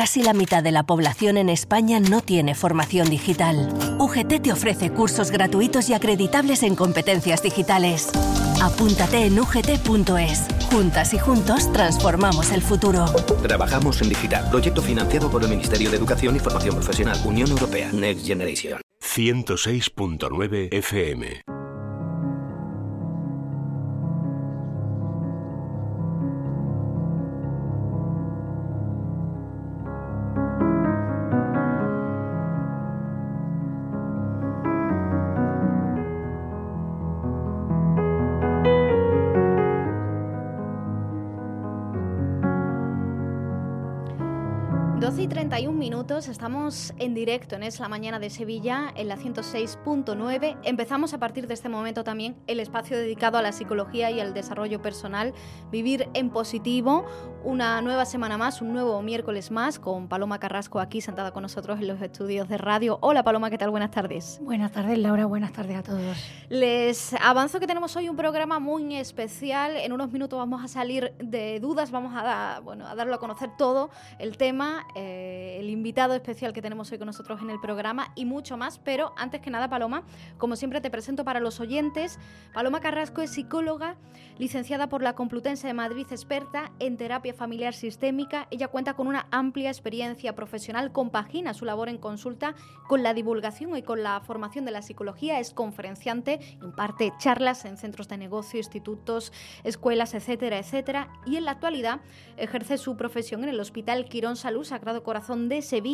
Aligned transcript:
Casi 0.00 0.22
la 0.22 0.32
mitad 0.32 0.62
de 0.62 0.72
la 0.72 0.82
población 0.84 1.36
en 1.36 1.50
España 1.50 2.00
no 2.00 2.22
tiene 2.22 2.54
formación 2.54 3.10
digital. 3.10 3.68
UGT 3.98 4.40
te 4.40 4.50
ofrece 4.50 4.90
cursos 4.90 5.30
gratuitos 5.30 5.90
y 5.90 5.92
acreditables 5.92 6.62
en 6.62 6.74
competencias 6.74 7.42
digitales. 7.42 8.08
Apúntate 8.62 9.26
en 9.26 9.38
ugt.es. 9.38 10.46
Juntas 10.70 11.12
y 11.12 11.18
juntos 11.18 11.70
transformamos 11.74 12.50
el 12.50 12.62
futuro. 12.62 13.04
Trabajamos 13.42 14.00
en 14.00 14.08
digital. 14.08 14.48
Proyecto 14.48 14.80
financiado 14.80 15.30
por 15.30 15.42
el 15.42 15.50
Ministerio 15.50 15.90
de 15.90 15.98
Educación 15.98 16.34
y 16.34 16.38
Formación 16.38 16.76
Profesional, 16.76 17.20
Unión 17.26 17.50
Europea, 17.50 17.92
Next 17.92 18.26
Generation. 18.26 18.80
106.9 19.02 20.72
FM. 20.72 21.59
Minutos, 46.10 46.28
estamos 46.28 46.92
en 46.98 47.14
directo 47.14 47.54
en 47.54 47.62
Es 47.62 47.78
la 47.78 47.88
Mañana 47.88 48.18
de 48.18 48.30
Sevilla, 48.30 48.92
en 48.96 49.06
la 49.06 49.16
106.9. 49.16 50.58
Empezamos 50.64 51.14
a 51.14 51.18
partir 51.18 51.46
de 51.46 51.54
este 51.54 51.68
momento 51.68 52.02
también 52.02 52.34
el 52.48 52.58
espacio 52.58 52.98
dedicado 52.98 53.38
a 53.38 53.42
la 53.42 53.52
psicología 53.52 54.10
y 54.10 54.18
al 54.18 54.34
desarrollo 54.34 54.82
personal, 54.82 55.32
Vivir 55.70 56.08
en 56.14 56.30
Positivo, 56.30 57.06
una 57.44 57.80
nueva 57.80 58.06
semana 58.06 58.36
más, 58.36 58.60
un 58.60 58.72
nuevo 58.72 59.00
miércoles 59.02 59.52
más, 59.52 59.78
con 59.78 60.08
Paloma 60.08 60.40
Carrasco 60.40 60.80
aquí 60.80 61.00
sentada 61.00 61.30
con 61.30 61.42
nosotros 61.42 61.78
en 61.78 61.86
los 61.86 62.02
estudios 62.02 62.48
de 62.48 62.58
radio. 62.58 62.98
Hola 63.02 63.22
Paloma, 63.22 63.48
¿qué 63.48 63.58
tal? 63.58 63.70
Buenas 63.70 63.92
tardes. 63.92 64.40
Buenas 64.42 64.72
tardes 64.72 64.98
Laura, 64.98 65.26
buenas 65.26 65.52
tardes 65.52 65.76
a 65.76 65.84
todos. 65.84 66.16
Les 66.48 67.14
avanzo 67.20 67.60
que 67.60 67.68
tenemos 67.68 67.94
hoy 67.94 68.08
un 68.08 68.16
programa 68.16 68.58
muy 68.58 68.96
especial, 68.96 69.76
en 69.76 69.92
unos 69.92 70.10
minutos 70.10 70.36
vamos 70.40 70.64
a 70.64 70.66
salir 70.66 71.12
de 71.18 71.60
dudas, 71.60 71.92
vamos 71.92 72.12
a, 72.16 72.60
bueno, 72.64 72.88
a 72.88 72.96
darlo 72.96 73.14
a 73.14 73.18
conocer 73.18 73.50
todo 73.56 73.90
el 74.18 74.36
tema. 74.36 74.86
Eh, 74.96 75.58
el 75.60 75.70
invitado 75.70 75.99
especial 76.08 76.52
que 76.52 76.62
tenemos 76.62 76.90
hoy 76.90 76.98
con 76.98 77.06
nosotros 77.06 77.40
en 77.42 77.50
el 77.50 77.60
programa 77.60 78.12
y 78.14 78.24
mucho 78.24 78.56
más. 78.56 78.78
Pero 78.78 79.12
antes 79.16 79.40
que 79.40 79.50
nada, 79.50 79.68
Paloma, 79.68 80.02
como 80.38 80.56
siempre 80.56 80.80
te 80.80 80.90
presento 80.90 81.24
para 81.24 81.40
los 81.40 81.60
oyentes. 81.60 82.18
Paloma 82.54 82.80
Carrasco 82.80 83.20
es 83.20 83.32
psicóloga, 83.32 83.96
licenciada 84.38 84.88
por 84.88 85.02
la 85.02 85.14
Complutense 85.14 85.66
de 85.66 85.74
Madrid, 85.74 86.06
experta 86.10 86.72
en 86.78 86.96
terapia 86.96 87.34
familiar 87.34 87.74
sistémica. 87.74 88.48
Ella 88.50 88.68
cuenta 88.68 88.94
con 88.94 89.06
una 89.06 89.26
amplia 89.30 89.68
experiencia 89.68 90.34
profesional, 90.34 90.90
compagina 90.90 91.52
su 91.52 91.66
labor 91.66 91.90
en 91.90 91.98
consulta 91.98 92.54
con 92.88 93.02
la 93.02 93.12
divulgación 93.12 93.76
y 93.76 93.82
con 93.82 94.02
la 94.02 94.20
formación 94.20 94.64
de 94.64 94.70
la 94.70 94.80
psicología. 94.80 95.38
Es 95.38 95.52
conferenciante, 95.52 96.40
imparte 96.62 97.12
charlas 97.18 97.66
en 97.66 97.76
centros 97.76 98.08
de 98.08 98.16
negocio, 98.16 98.58
institutos, 98.58 99.32
escuelas, 99.64 100.14
etcétera, 100.14 100.58
etcétera. 100.58 101.08
Y 101.26 101.36
en 101.36 101.44
la 101.44 101.50
actualidad 101.52 102.00
ejerce 102.38 102.78
su 102.78 102.96
profesión 102.96 103.42
en 103.42 103.50
el 103.50 103.60
Hospital 103.60 104.06
Quirón 104.06 104.36
Salud 104.36 104.64
Sagrado 104.64 105.02
Corazón 105.02 105.48
de 105.48 105.60
Sevilla. 105.60 105.89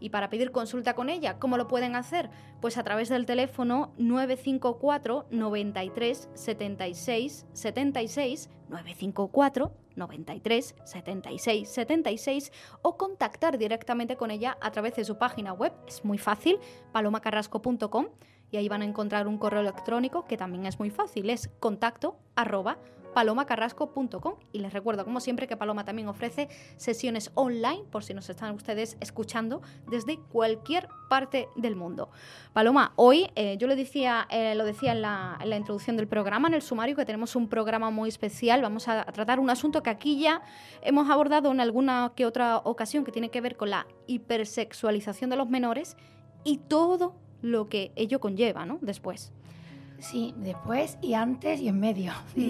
Y 0.00 0.10
para 0.10 0.30
pedir 0.30 0.52
consulta 0.52 0.94
con 0.94 1.08
ella, 1.08 1.38
¿cómo 1.38 1.56
lo 1.56 1.66
pueden 1.66 1.96
hacer? 1.96 2.30
Pues 2.60 2.78
a 2.78 2.84
través 2.84 3.08
del 3.08 3.26
teléfono 3.26 3.92
954 3.98 5.26
93 5.30 6.28
76 6.34 7.46
76 7.52 8.50
954 8.68 9.72
93 9.96 10.74
76 10.84 11.68
76 11.68 12.52
o 12.82 12.96
contactar 12.96 13.58
directamente 13.58 14.16
con 14.16 14.30
ella 14.30 14.56
a 14.60 14.70
través 14.70 14.94
de 14.94 15.04
su 15.04 15.18
página 15.18 15.52
web. 15.52 15.72
Es 15.86 16.04
muy 16.04 16.18
fácil, 16.18 16.58
palomacarrasco.com 16.92 18.06
y 18.50 18.56
ahí 18.56 18.68
van 18.68 18.82
a 18.82 18.84
encontrar 18.84 19.26
un 19.26 19.38
correo 19.38 19.60
electrónico 19.60 20.24
que 20.24 20.36
también 20.36 20.66
es 20.66 20.78
muy 20.78 20.90
fácil, 20.90 21.28
es 21.30 21.48
contacto 21.60 22.16
arroba 22.34 22.78
palomacarrasco.com. 23.14 24.34
Y 24.52 24.60
les 24.60 24.72
recuerdo, 24.72 25.04
como 25.04 25.20
siempre, 25.20 25.46
que 25.46 25.56
Paloma 25.56 25.84
también 25.84 26.08
ofrece 26.08 26.48
sesiones 26.76 27.30
online, 27.34 27.84
por 27.90 28.04
si 28.04 28.14
nos 28.14 28.28
están 28.30 28.54
ustedes 28.54 28.96
escuchando, 29.00 29.62
desde 29.88 30.18
cualquier 30.18 30.88
parte 31.08 31.48
del 31.56 31.76
mundo. 31.76 32.10
Paloma, 32.52 32.92
hoy 32.96 33.30
eh, 33.34 33.56
yo 33.58 33.66
lo 33.66 33.76
decía, 33.76 34.26
eh, 34.30 34.54
lo 34.54 34.64
decía 34.64 34.92
en 34.92 35.02
la, 35.02 35.38
en 35.40 35.50
la, 35.50 35.56
introducción 35.56 35.96
del 35.96 36.08
programa, 36.08 36.48
en 36.48 36.54
el 36.54 36.62
sumario, 36.62 36.96
que 36.96 37.04
tenemos 37.04 37.36
un 37.36 37.48
programa 37.48 37.90
muy 37.90 38.08
especial. 38.08 38.62
Vamos 38.62 38.88
a, 38.88 39.04
tratar 39.06 39.40
un 39.40 39.50
asunto 39.50 39.82
que 39.82 39.90
aquí 39.90 40.18
ya 40.18 40.42
hemos 40.82 41.10
abordado 41.10 41.50
en 41.50 41.60
alguna 41.60 42.12
que 42.14 42.26
otra 42.26 42.58
ocasión, 42.58 43.04
que 43.04 43.12
tiene 43.12 43.30
que 43.30 43.40
ver 43.40 43.56
con 43.56 43.70
la 43.70 43.86
hipersexualización 44.06 45.30
de 45.30 45.36
los 45.36 45.48
menores 45.48 45.96
y 46.44 46.58
todo 46.58 47.14
lo 47.42 47.68
que 47.68 47.92
ello 47.96 48.20
conlleva, 48.20 48.66
¿no? 48.66 48.78
Después. 48.80 49.32
Sí, 49.98 50.34
después 50.36 50.96
y 51.02 51.14
antes 51.14 51.60
y 51.60 51.68
en 51.68 51.80
medio, 51.80 52.12
mm. 52.36 52.40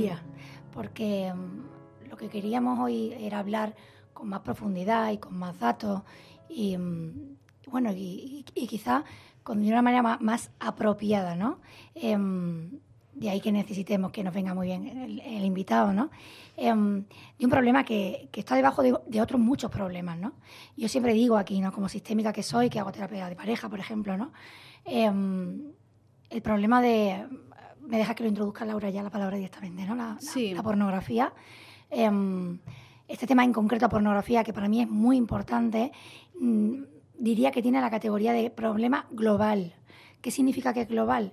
Porque 0.79 1.33
mm, 1.35 2.09
lo 2.09 2.17
que 2.17 2.29
queríamos 2.29 2.79
hoy 2.79 3.13
era 3.19 3.41
hablar 3.41 3.75
con 4.13 4.29
más 4.29 4.43
profundidad 4.43 5.11
y 5.11 5.19
con 5.19 5.37
más 5.37 5.59
datos 5.59 6.03
y, 6.49 6.79
mm, 6.79 7.37
bueno, 7.67 7.91
y, 7.93 8.45
quizá 8.55 9.03
con, 9.43 9.61
de 9.61 9.71
una 9.71 9.83
manera 9.83 10.19
más, 10.21 10.53
apropiada, 10.61 11.35
¿no? 11.35 11.59
Em, 11.97 12.79
de 13.13 13.29
ahí 13.29 13.41
que 13.41 13.51
necesitemos 13.51 14.13
que 14.13 14.23
nos 14.23 14.33
venga 14.33 14.55
muy 14.55 14.69
bien 14.69 14.87
el, 14.87 15.45
invitado, 15.45 15.93
¿no? 15.93 16.11
Em, 16.57 17.05
de 17.37 17.45
un 17.45 17.51
problema 17.51 17.83
que, 17.83 18.29
está 18.33 18.55
debajo 18.55 18.81
de, 18.83 19.21
otros 19.21 19.41
muchos 19.41 19.73
problemas, 19.73 20.17
¿no? 20.17 20.35
Yo 20.77 20.87
siempre 20.87 21.13
digo 21.13 21.37
aquí, 21.39 21.61
¿no? 21.61 21.73
Como 21.73 21.89
sistémica 21.89 22.33
que 22.33 22.45
soy, 22.45 22.71
que 22.71 22.79
hago 22.79 22.93
terapia 22.93 23.29
de 23.29 23.35
pareja, 23.35 23.69
por 23.69 23.81
ejemplo, 23.81 24.17
¿no? 24.17 24.31
Em, 24.85 25.73
el 26.31 26.41
problema 26.41 26.81
de... 26.81 27.27
Me 27.89 27.97
deja 27.97 28.15
que 28.15 28.23
lo 28.23 28.29
introduzca 28.29 28.67
Laura 28.67 28.91
ya 28.91 29.03
la 29.03 29.09
palabra 29.09 29.37
directamente, 29.37 29.87
¿no? 29.87 29.95
La, 29.95 30.19
la, 30.55 30.63
pornografía. 30.63 31.33
Em, 31.89 32.59
este 33.09 33.27
tema 33.27 33.45
en 33.45 33.53
concreto, 33.55 33.89
pornografía, 33.89 34.45
que 34.45 34.53
para 34.53 34.69
mí 34.69 34.83
es 34.83 34.91
muy 34.91 35.17
importante, 35.17 35.91
mm, 36.39 36.83
diría 37.19 37.51
que 37.51 37.63
tiene 37.63 37.81
la 37.81 37.89
categoría 37.89 38.35
de 38.35 38.51
problema 38.51 39.07
global. 39.11 39.75
¿Qué 40.21 40.31
significa 40.31 40.75
que 40.75 40.83
es 40.83 40.89
global? 40.89 41.33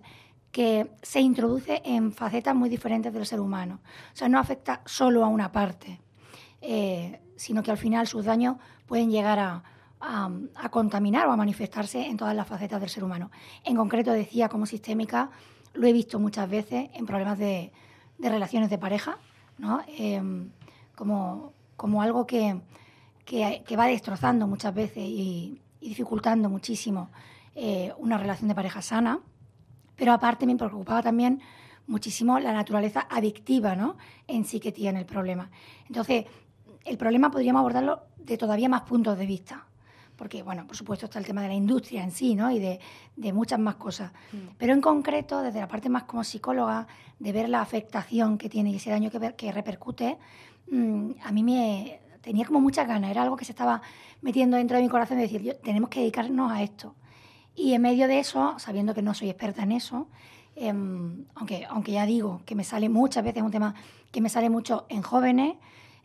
Que 0.51 0.91
se 1.01 1.19
introduce 1.19 1.81
en 1.83 2.13
facetas 2.13 2.55
muy 2.55 2.69
diferentes 2.69 3.11
del 3.11 3.25
ser 3.25 3.41
humano. 3.41 3.81
O 4.13 4.15
sea, 4.15 4.29
no 4.29 4.39
afecta 4.39 4.81
solo 4.85 5.25
a 5.25 5.27
una 5.27 5.51
parte, 5.51 5.99
eh, 6.61 7.19
sino 7.35 7.63
que 7.63 7.71
al 7.71 7.77
final 7.77 8.07
sus 8.07 8.23
daños 8.23 8.55
pueden 8.85 9.11
llegar 9.11 9.39
a, 9.39 9.61
a, 9.99 10.69
contaminar 10.69 11.27
o 11.27 11.33
a 11.33 11.35
manifestarse 11.35 12.07
en 12.07 12.15
todas 12.15 12.33
las 12.33 12.47
facetas 12.47 12.79
del 12.79 12.89
ser 12.89 13.03
humano. 13.03 13.29
En 13.65 13.75
concreto, 13.75 14.13
decía, 14.13 14.47
como 14.47 14.65
sistémica, 14.65 15.31
lo 15.75 15.87
he 15.87 15.93
visto 15.93 16.19
muchas 16.19 16.49
veces 16.49 16.89
en 16.93 17.05
problemas 17.05 17.37
de, 17.37 17.71
relaciones 18.19 18.69
de 18.69 18.77
pareja, 18.77 19.17
¿no? 19.57 19.81
Em, 19.87 20.49
como, 20.95 21.53
como, 21.75 22.01
algo 22.01 22.25
que, 22.25 22.59
que, 23.25 23.75
va 23.77 23.87
destrozando 23.87 24.47
muchas 24.47 24.73
veces 24.73 25.03
y, 25.03 25.61
dificultando 25.81 26.49
muchísimo 26.49 27.09
eh, 27.53 27.93
una 27.97 28.17
relación 28.17 28.47
de 28.47 28.55
pareja 28.55 28.81
sana. 28.81 29.19
Pero 29.95 30.13
aparte 30.13 30.45
me 30.45 30.55
preocupaba 30.55 31.03
también 31.03 31.41
muchísimo 31.87 32.39
la 32.39 32.53
naturaleza 32.53 33.07
adictiva 33.09 33.75
¿no? 33.75 33.97
en 34.27 34.45
sí 34.45 34.59
que 34.59 34.71
tiene 34.71 34.99
el 34.99 35.05
problema. 35.05 35.51
Entonces, 35.87 36.25
el 36.85 36.97
problema 36.97 37.29
podríamos 37.29 37.59
abordarlo 37.59 38.01
de 38.17 38.37
todavía 38.37 38.67
más 38.67 38.81
puntos 38.81 39.17
de 39.17 39.25
vista 39.25 39.65
porque, 40.15 40.43
bueno, 40.43 40.65
por 40.65 40.75
supuesto 40.75 41.05
está 41.05 41.19
el 41.19 41.25
tema 41.25 41.41
de 41.41 41.49
la 41.49 41.53
industria 41.53 42.03
en 42.03 42.11
sí, 42.11 42.35
¿no? 42.35 42.51
Y 42.51 42.59
de, 42.59 42.79
muchas 43.33 43.59
más 43.59 43.75
cosas. 43.75 44.11
Mm. 44.31 44.37
Pero 44.57 44.73
en 44.73 44.81
concreto, 44.81 45.41
desde 45.41 45.59
la 45.59 45.67
parte 45.67 45.89
más 45.89 46.03
como 46.03 46.23
psicóloga, 46.23 46.87
de 47.19 47.31
ver 47.31 47.49
la 47.49 47.61
afectación 47.61 48.37
que 48.37 48.49
tiene 48.49 48.71
y 48.71 48.75
ese 48.75 48.89
daño 48.89 49.09
que, 49.09 49.33
que 49.35 49.51
repercute, 49.51 50.17
mm, 50.71 51.11
a 51.23 51.31
mí 51.31 51.43
me 51.43 51.99
tenía 52.21 52.45
como 52.45 52.59
muchas 52.59 52.87
ganas, 52.87 53.11
era 53.11 53.21
algo 53.21 53.35
que 53.35 53.45
se 53.45 53.51
estaba 53.51 53.81
metiendo 54.21 54.57
dentro 54.57 54.77
de 54.77 54.83
mi 54.83 54.89
corazón 54.89 55.17
de 55.17 55.23
decir, 55.23 55.43
yo, 55.43 55.55
tenemos 55.57 55.89
que 55.89 55.99
dedicarnos 55.99 56.51
a 56.51 56.63
esto. 56.63 56.95
Y 57.55 57.73
en 57.73 57.81
medio 57.81 58.07
de 58.07 58.19
eso, 58.19 58.55
sabiendo 58.57 58.93
que 58.93 59.01
no 59.01 59.13
soy 59.13 59.29
experta 59.29 59.63
en 59.63 59.71
eso, 59.71 60.07
em, 60.55 61.25
aunque, 61.35 61.65
aunque 61.69 61.91
ya 61.91 62.05
digo 62.05 62.41
que 62.45 62.55
me 62.55 62.63
sale 62.63 62.89
muchas 62.89 63.23
veces, 63.23 63.43
un 63.43 63.51
tema 63.51 63.75
que 64.11 64.21
me 64.21 64.29
sale 64.29 64.49
mucho 64.49 64.85
en 64.89 65.03
jóvenes, 65.03 65.55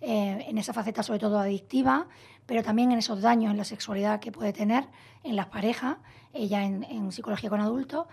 eh, 0.01 0.47
en 0.49 0.59
esa 0.59 0.73
faceta 0.73 1.03
sobre 1.03 1.19
todo 1.19 1.39
adictiva, 1.39 2.09
pero 2.47 2.63
también 2.63 2.91
en 2.93 2.99
esos 2.99 3.21
daños 3.21 3.51
en 3.51 3.57
la 3.57 3.65
sexualidad 3.65 4.21
que 4.21 4.33
puede 4.33 4.53
tener 4.53 4.85
en 5.25 5.37
las 5.37 5.47
parejas, 5.47 5.99
ella 6.33 6.65
en, 6.65 7.13
psicología 7.13 7.51
con 7.51 7.61
adultos, 7.61 8.07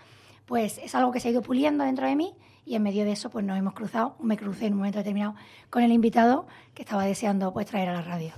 pues 0.44 0.78
es 0.78 0.94
algo 0.94 1.12
que 1.12 1.20
se 1.20 1.28
ha 1.28 1.30
ido 1.30 1.42
puliendo 1.42 1.84
dentro 1.84 2.06
de 2.06 2.16
mí 2.16 2.34
y 2.68 2.74
en 2.74 2.82
medio 2.82 3.04
de 3.04 3.12
eso 3.12 3.30
pues 3.30 3.44
nos 3.44 3.58
hemos 3.58 3.72
cruzado, 3.72 4.14
me 4.20 4.36
crucé 4.36 4.66
en 4.66 4.74
un 4.74 4.80
momento 4.80 4.98
determinado 4.98 5.34
con 5.70 5.82
el 5.82 5.90
invitado 5.90 6.46
que 6.74 6.82
estaba 6.82 7.04
deseando 7.04 7.52
pues 7.52 7.66
traer 7.66 7.88
a 7.88 7.94
la 7.94 8.02
radio. 8.02 8.32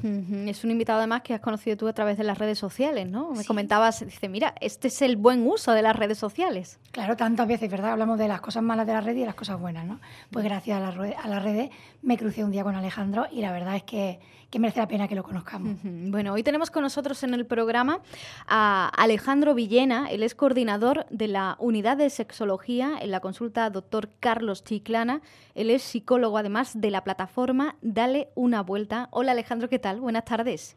Es 0.47 0.63
un 0.63 0.71
invitado 0.71 0.99
además 0.99 1.23
que 1.23 1.35
has 1.35 1.41
conocido 1.41 1.77
tú 1.77 1.89
a 1.89 1.93
través 1.93 2.17
de 2.17 2.25
las 2.25 2.39
redes 2.39 2.59
sociales, 2.59 3.09
¿no? 3.11 3.33
Me 3.33 3.45
comentabas, 3.45 4.05
dice, 4.07 4.29
mira, 4.29 4.55
este 4.61 4.89
es 4.89 5.03
el 5.03 5.17
buen 5.17 5.47
uso 5.47 5.73
de 5.73 5.83
las 5.83 5.97
redes 5.97 6.19
sociales. 6.19 6.79
Claro, 6.93 7.17
tantas 7.17 7.49
veces, 7.49 7.71
¿verdad? 7.71 7.93
Hablamos 7.93 8.19
de 8.19 8.29
las 8.29 8.41
cosas 8.41 8.63
malas 8.63 8.87
de 8.87 8.93
la 8.93 9.01
red 9.01 9.17
y 9.17 9.21
de 9.21 9.27
las 9.27 9.35
cosas 9.35 9.61
buenas, 9.61 9.85
¿no? 9.85 10.01
Pues 10.31 10.45
gracias 10.45 10.79
a, 10.79 10.81
la, 10.81 11.17
a 11.23 11.29
las 11.29 11.43
redes 11.43 11.71
me 12.03 12.17
crucé 12.17 12.45
un 12.45 12.53
día 12.53 12.63
con 12.63 12.77
Alejandro 12.77 13.27
y 13.31 13.41
la 13.41 13.53
verdad 13.53 13.77
es 13.77 13.83
que, 13.83 14.21
que 14.51 14.59
merece 14.59 14.81
la 14.81 14.89
pena 14.89 15.07
que 15.07 15.15
lo 15.15 15.23
conozcamos. 15.23 15.77
Bueno, 15.83 16.33
hoy 16.33 16.43
tenemos 16.43 16.71
con 16.71 16.83
nosotros 16.83 17.23
en 17.23 17.35
el 17.35 17.47
programa 17.47 18.01
a 18.49 18.89
Alejandro 18.97 19.55
Villena, 19.55 20.09
él 20.11 20.23
es 20.23 20.35
coordinador 20.35 21.07
de 21.11 21.29
la 21.29 21.57
unidad 21.61 21.97
de 21.97 22.11
sexología 22.11 22.95
en 23.01 23.13
la 23.13 23.21
consulta 23.21 23.71
doctor 23.71 24.09
Carlos 24.21 24.63
Chiclana. 24.65 25.23
Él 25.55 25.71
es 25.71 25.83
psicólogo 25.83 26.39
además 26.39 26.81
de 26.81 26.91
la 26.91 27.03
plataforma 27.03 27.77
Dale 27.83 28.29
una 28.35 28.63
vuelta. 28.63 29.09
Hola 29.11 29.33
Alejandro, 29.33 29.69
¿qué 29.69 29.79
tal? 29.79 30.01
Buenas 30.01 30.25
tardes. 30.25 30.77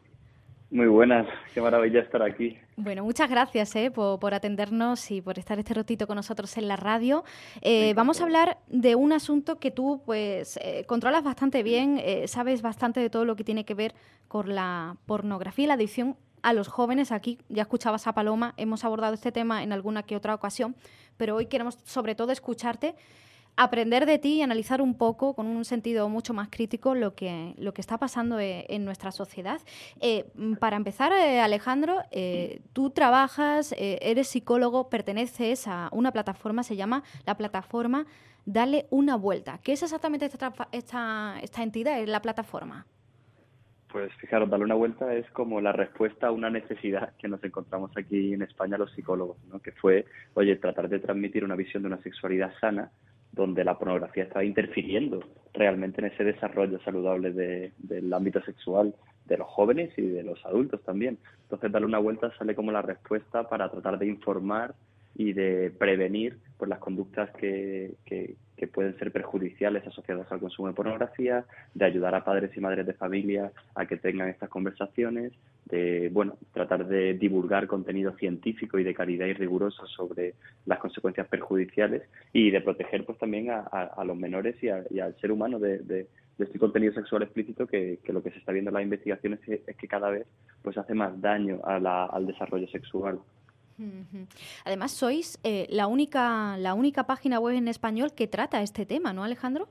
Muy 0.70 0.88
buenas, 0.88 1.28
qué 1.52 1.60
maravilla 1.60 2.00
estar 2.00 2.20
aquí. 2.20 2.58
Bueno, 2.76 3.04
muchas 3.04 3.30
gracias 3.30 3.76
eh, 3.76 3.92
por, 3.92 4.34
atendernos 4.34 5.08
y 5.12 5.20
por 5.20 5.38
estar 5.38 5.56
este 5.58 5.72
ratito 5.72 6.08
con 6.08 6.16
nosotros 6.16 6.56
en 6.56 6.66
la 6.66 6.74
radio. 6.74 7.22
Eh, 7.60 7.94
vamos 7.94 8.20
a 8.20 8.24
hablar 8.24 8.58
de 8.66 8.96
un 8.96 9.12
asunto 9.12 9.60
que 9.60 9.70
tú 9.70 10.02
pues 10.04 10.58
eh, 10.60 10.84
controlas 10.86 11.22
bastante 11.22 11.62
bien, 11.62 12.02
sabes 12.26 12.60
bastante 12.60 12.98
de 12.98 13.08
todo 13.08 13.24
lo 13.24 13.36
que 13.36 13.44
tiene 13.44 13.64
que 13.64 13.74
ver 13.74 13.94
con 14.26 14.52
la 14.56 14.96
pornografía 15.06 15.64
y 15.64 15.68
la 15.68 15.74
adicción 15.74 16.16
a 16.42 16.52
los 16.52 16.68
jóvenes. 16.68 17.12
Aquí 17.12 17.38
ya 17.48 17.62
escuchabas 17.62 18.06
a 18.06 18.12
Paloma, 18.12 18.54
hemos 18.56 18.84
abordado 18.84 19.14
este 19.14 19.30
tema 19.30 19.62
en 19.62 19.72
alguna 19.72 20.02
que 20.02 20.16
otra 20.16 20.34
ocasión, 20.34 20.74
pero 21.16 21.36
hoy 21.36 21.46
queremos 21.46 21.78
sobre 21.84 22.14
todo 22.14 22.32
escucharte 22.32 22.94
aprender 23.56 24.06
de 24.06 24.18
ti 24.18 24.34
y 24.34 24.42
analizar 24.42 24.82
un 24.82 24.94
poco 24.94 25.34
con 25.34 25.46
un 25.46 25.64
sentido 25.64 26.08
mucho 26.08 26.34
más 26.34 26.48
crítico 26.50 26.94
lo 26.94 27.14
que, 27.14 27.54
lo 27.58 27.72
que 27.72 27.80
está 27.80 27.98
pasando 27.98 28.40
eh, 28.40 28.66
en 28.68 28.84
nuestra 28.84 29.12
sociedad. 29.12 29.60
Eh, 30.00 30.26
para 30.58 30.76
empezar, 30.76 31.12
eh, 31.12 31.40
Alejandro, 31.40 32.02
tú 32.72 32.90
trabajas, 32.90 33.74
eres 33.78 34.28
psicólogo, 34.28 34.88
perteneces 34.88 35.66
a 35.66 35.88
una 35.92 36.12
plataforma, 36.12 36.62
se 36.62 36.76
llama 36.76 37.02
la 37.26 37.36
plataforma 37.36 38.06
Dale 38.46 38.86
una 38.90 39.16
vuelta. 39.16 39.58
¿Qué 39.62 39.72
es 39.72 39.82
exactamente 39.82 40.26
esta, 40.26 40.52
esta, 40.70 41.38
esta 41.40 41.62
entidad, 41.62 42.04
la 42.06 42.20
plataforma? 42.20 42.86
Pues 43.94 44.12
fijaros, 44.14 44.50
darle 44.50 44.64
una 44.64 44.74
vuelta 44.74 45.14
es 45.14 45.30
como 45.30 45.60
la 45.60 45.70
respuesta 45.70 46.26
a 46.26 46.32
una 46.32 46.50
necesidad 46.50 47.12
que 47.16 47.28
nos 47.28 47.44
encontramos 47.44 47.92
aquí 47.96 48.34
en 48.34 48.42
España 48.42 48.76
los 48.76 48.90
psicólogos, 48.90 49.36
¿no? 49.44 49.60
que 49.62 49.70
fue, 49.70 50.04
oye, 50.34 50.56
tratar 50.56 50.88
de 50.88 50.98
transmitir 50.98 51.44
una 51.44 51.54
visión 51.54 51.84
de 51.84 51.86
una 51.86 52.02
sexualidad 52.02 52.52
sana 52.60 52.90
donde 53.30 53.62
la 53.62 53.78
pornografía 53.78 54.24
estaba 54.24 54.44
interfiriendo 54.44 55.20
realmente 55.52 56.00
en 56.00 56.08
ese 56.08 56.24
desarrollo 56.24 56.80
saludable 56.80 57.70
del 57.78 58.12
ámbito 58.12 58.42
sexual 58.42 58.96
de 59.26 59.38
los 59.38 59.46
jóvenes 59.46 59.96
y 59.96 60.02
de 60.02 60.24
los 60.24 60.44
adultos 60.44 60.82
también. 60.82 61.16
Entonces, 61.42 61.70
darle 61.70 61.86
una 61.86 62.00
vuelta 62.00 62.36
sale 62.36 62.56
como 62.56 62.72
la 62.72 62.82
respuesta 62.82 63.48
para 63.48 63.70
tratar 63.70 64.00
de 64.00 64.08
informar 64.08 64.74
y 65.14 65.32
de 65.32 65.70
prevenir 65.78 66.38
pues, 66.56 66.68
las 66.68 66.78
conductas 66.78 67.30
que, 67.36 67.94
que, 68.04 68.36
que, 68.56 68.66
pueden 68.66 68.98
ser 68.98 69.12
perjudiciales 69.12 69.86
asociadas 69.86 70.30
al 70.32 70.40
consumo 70.40 70.68
de 70.68 70.74
pornografía, 70.74 71.44
de 71.74 71.84
ayudar 71.84 72.14
a 72.14 72.24
padres 72.24 72.56
y 72.56 72.60
madres 72.60 72.86
de 72.86 72.94
familia 72.94 73.52
a 73.74 73.86
que 73.86 73.96
tengan 73.96 74.28
estas 74.28 74.48
conversaciones, 74.48 75.32
de 75.66 76.10
bueno 76.12 76.36
tratar 76.52 76.86
de 76.86 77.14
divulgar 77.14 77.66
contenido 77.66 78.12
científico 78.16 78.78
y 78.78 78.84
de 78.84 78.94
calidad 78.94 79.26
y 79.26 79.32
riguroso 79.32 79.86
sobre 79.86 80.34
las 80.66 80.78
consecuencias 80.78 81.26
perjudiciales 81.28 82.02
y 82.32 82.50
de 82.50 82.60
proteger 82.60 83.04
pues 83.04 83.18
también 83.18 83.50
a, 83.50 83.60
a, 83.60 84.04
los 84.04 84.16
menores 84.16 84.56
y, 84.62 84.68
al 84.68 85.16
ser 85.20 85.32
humano 85.32 85.58
de, 85.58 85.78
de, 85.78 86.06
este 86.38 86.58
contenido 86.58 86.92
sexual 86.92 87.22
explícito 87.22 87.66
que, 87.66 88.00
que, 88.02 88.12
lo 88.12 88.22
que 88.22 88.30
se 88.30 88.38
está 88.38 88.52
viendo 88.52 88.70
en 88.70 88.74
las 88.74 88.82
investigaciones 88.82 89.40
es 89.46 89.76
que, 89.76 89.88
cada 89.88 90.10
vez 90.10 90.26
pues 90.62 90.76
hace 90.76 90.94
más 90.94 91.20
daño 91.20 91.60
a 91.64 91.78
la, 91.78 92.06
al 92.06 92.26
desarrollo 92.26 92.66
sexual. 92.68 93.20
Además, 94.64 94.92
sois 94.92 95.38
eh, 95.42 95.66
la 95.70 95.86
única 95.86 96.56
la 96.58 96.74
única 96.74 97.04
página 97.06 97.40
web 97.40 97.56
en 97.56 97.68
español 97.68 98.12
que 98.14 98.26
trata 98.26 98.62
este 98.62 98.86
tema, 98.86 99.12
¿no, 99.12 99.24
Alejandro? 99.24 99.68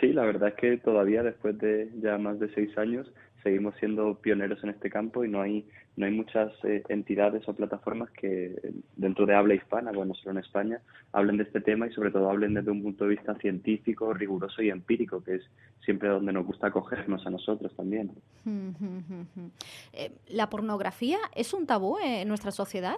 Sí, 0.00 0.12
la 0.12 0.24
verdad 0.24 0.50
es 0.50 0.54
que 0.54 0.76
todavía 0.76 1.22
después 1.22 1.58
de 1.58 1.90
ya 2.00 2.18
más 2.18 2.38
de 2.38 2.52
seis 2.54 2.76
años 2.78 3.06
seguimos 3.44 3.76
siendo 3.76 4.16
pioneros 4.16 4.64
en 4.64 4.70
este 4.70 4.90
campo 4.90 5.24
y 5.24 5.28
no 5.28 5.40
hay 5.40 5.64
no 5.96 6.06
hay 6.06 6.12
muchas 6.12 6.52
eh, 6.64 6.82
entidades 6.88 7.48
o 7.48 7.54
plataformas 7.54 8.10
que 8.10 8.72
dentro 8.96 9.26
de 9.26 9.34
habla 9.34 9.54
hispana, 9.54 9.92
bueno, 9.92 10.12
solo 10.14 10.32
en 10.32 10.44
España, 10.44 10.80
hablen 11.12 11.36
de 11.36 11.44
este 11.44 11.60
tema 11.60 11.86
y 11.86 11.92
sobre 11.92 12.10
todo 12.10 12.28
hablen 12.28 12.54
desde 12.54 12.72
un 12.72 12.82
punto 12.82 13.04
de 13.04 13.10
vista 13.10 13.34
científico, 13.36 14.12
riguroso 14.12 14.60
y 14.60 14.70
empírico, 14.70 15.22
que 15.22 15.36
es 15.36 15.42
siempre 15.84 16.08
donde 16.08 16.32
nos 16.32 16.46
gusta 16.46 16.66
acogernos 16.66 17.24
a 17.26 17.30
nosotros 17.30 17.72
también. 17.76 18.10
Eh, 19.92 20.10
¿La 20.26 20.50
pornografía 20.50 21.18
es 21.34 21.54
un 21.54 21.66
tabú 21.66 21.98
en 22.02 22.26
nuestra 22.26 22.50
sociedad? 22.50 22.96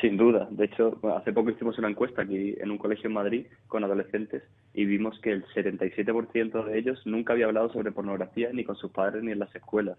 Sin 0.00 0.16
duda. 0.16 0.48
De 0.50 0.64
hecho, 0.64 0.98
hace 1.16 1.32
poco 1.32 1.50
hicimos 1.50 1.78
una 1.78 1.88
encuesta 1.88 2.22
aquí 2.22 2.56
en 2.58 2.72
un 2.72 2.78
colegio 2.78 3.06
en 3.06 3.14
Madrid 3.14 3.46
con 3.68 3.84
adolescentes 3.84 4.42
y 4.74 4.84
vimos 4.84 5.18
que 5.20 5.30
el 5.30 5.46
77% 5.46 6.64
de 6.64 6.78
ellos 6.78 7.00
nunca 7.06 7.34
había 7.34 7.46
hablado 7.46 7.72
sobre 7.72 7.92
pornografía 7.92 8.50
ni 8.52 8.64
con 8.64 8.74
sus 8.74 8.90
padres 8.90 9.22
ni 9.22 9.30
en 9.30 9.38
las 9.38 9.54
escuelas. 9.54 9.96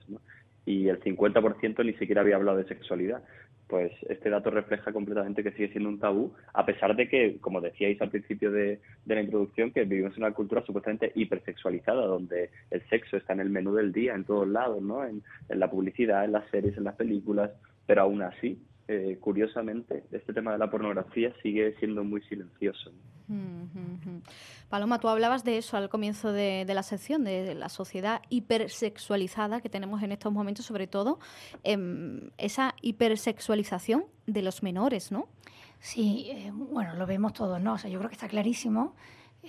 Y 0.65 0.89
el 0.89 0.99
50% 0.99 1.85
ni 1.85 1.93
siquiera 1.93 2.19
había 2.19 2.35
hablado 2.35 2.57
de 2.57 2.65
sexualidad. 2.65 3.23
Pues 3.67 3.93
este 4.09 4.29
dato 4.29 4.49
refleja 4.49 4.91
completamente 4.91 5.41
que 5.41 5.51
sigue 5.51 5.69
siendo 5.69 5.89
un 5.89 5.99
tabú, 5.99 6.33
a 6.53 6.65
pesar 6.65 6.95
de 6.95 7.07
que, 7.07 7.37
como 7.39 7.61
decíais 7.61 8.01
al 8.01 8.09
principio 8.09 8.51
de, 8.51 8.79
la 9.05 9.21
introducción, 9.21 9.71
que 9.71 9.85
vivimos 9.85 10.15
en 10.17 10.23
una 10.23 10.33
cultura 10.33 10.65
supuestamente 10.65 11.13
hipersexualizada, 11.15 12.05
donde 12.05 12.49
el 12.71 12.81
sexo 12.89 13.17
está 13.17 13.33
en 13.33 13.41
el 13.41 13.49
menú 13.49 13.73
del 13.73 13.93
día, 13.93 14.15
en 14.15 14.25
todos 14.25 14.47
lados, 14.47 14.81
¿no? 14.81 15.05
en 15.05 15.21
la 15.49 15.69
publicidad, 15.69 16.25
en 16.25 16.33
las 16.33 16.49
series, 16.49 16.77
en 16.77 16.85
las 16.85 16.95
películas, 16.95 17.51
pero 17.85 18.01
aún 18.01 18.21
así 18.21 18.57
eh, 18.87 19.17
curiosamente, 19.19 20.05
este 20.11 20.33
tema 20.33 20.53
de 20.53 20.57
la 20.57 20.69
pornografía 20.71 21.33
sigue 21.43 21.75
siendo 21.79 22.03
muy 22.03 22.21
silencioso. 22.23 22.91
Paloma, 24.69 24.99
tú 24.99 25.09
hablabas 25.09 25.43
de 25.43 25.57
eso 25.57 25.75
al 25.75 25.89
comienzo 25.89 26.31
de, 26.31 26.65
la 26.65 26.83
sección, 26.83 27.25
de, 27.25 27.53
la 27.55 27.67
sociedad 27.67 28.21
hipersexualizada 28.29 29.59
que 29.59 29.67
tenemos 29.69 30.01
en 30.03 30.13
estos 30.13 30.31
momentos, 30.31 30.65
sobre 30.65 30.87
todo 30.87 31.19
em, 31.63 32.29
esa 32.37 32.75
hipersexualización 32.81 34.05
de 34.25 34.41
los 34.41 34.63
menores, 34.63 35.11
¿no? 35.11 35.27
Sí, 35.79 36.27
eh, 36.29 36.51
bueno, 36.53 36.95
lo 36.95 37.05
vemos 37.05 37.33
todos, 37.33 37.61
¿no? 37.61 37.73
O 37.73 37.77
sea, 37.77 37.89
yo 37.89 37.99
creo 37.99 38.09
que 38.09 38.15
está 38.15 38.29
clarísimo, 38.29 38.95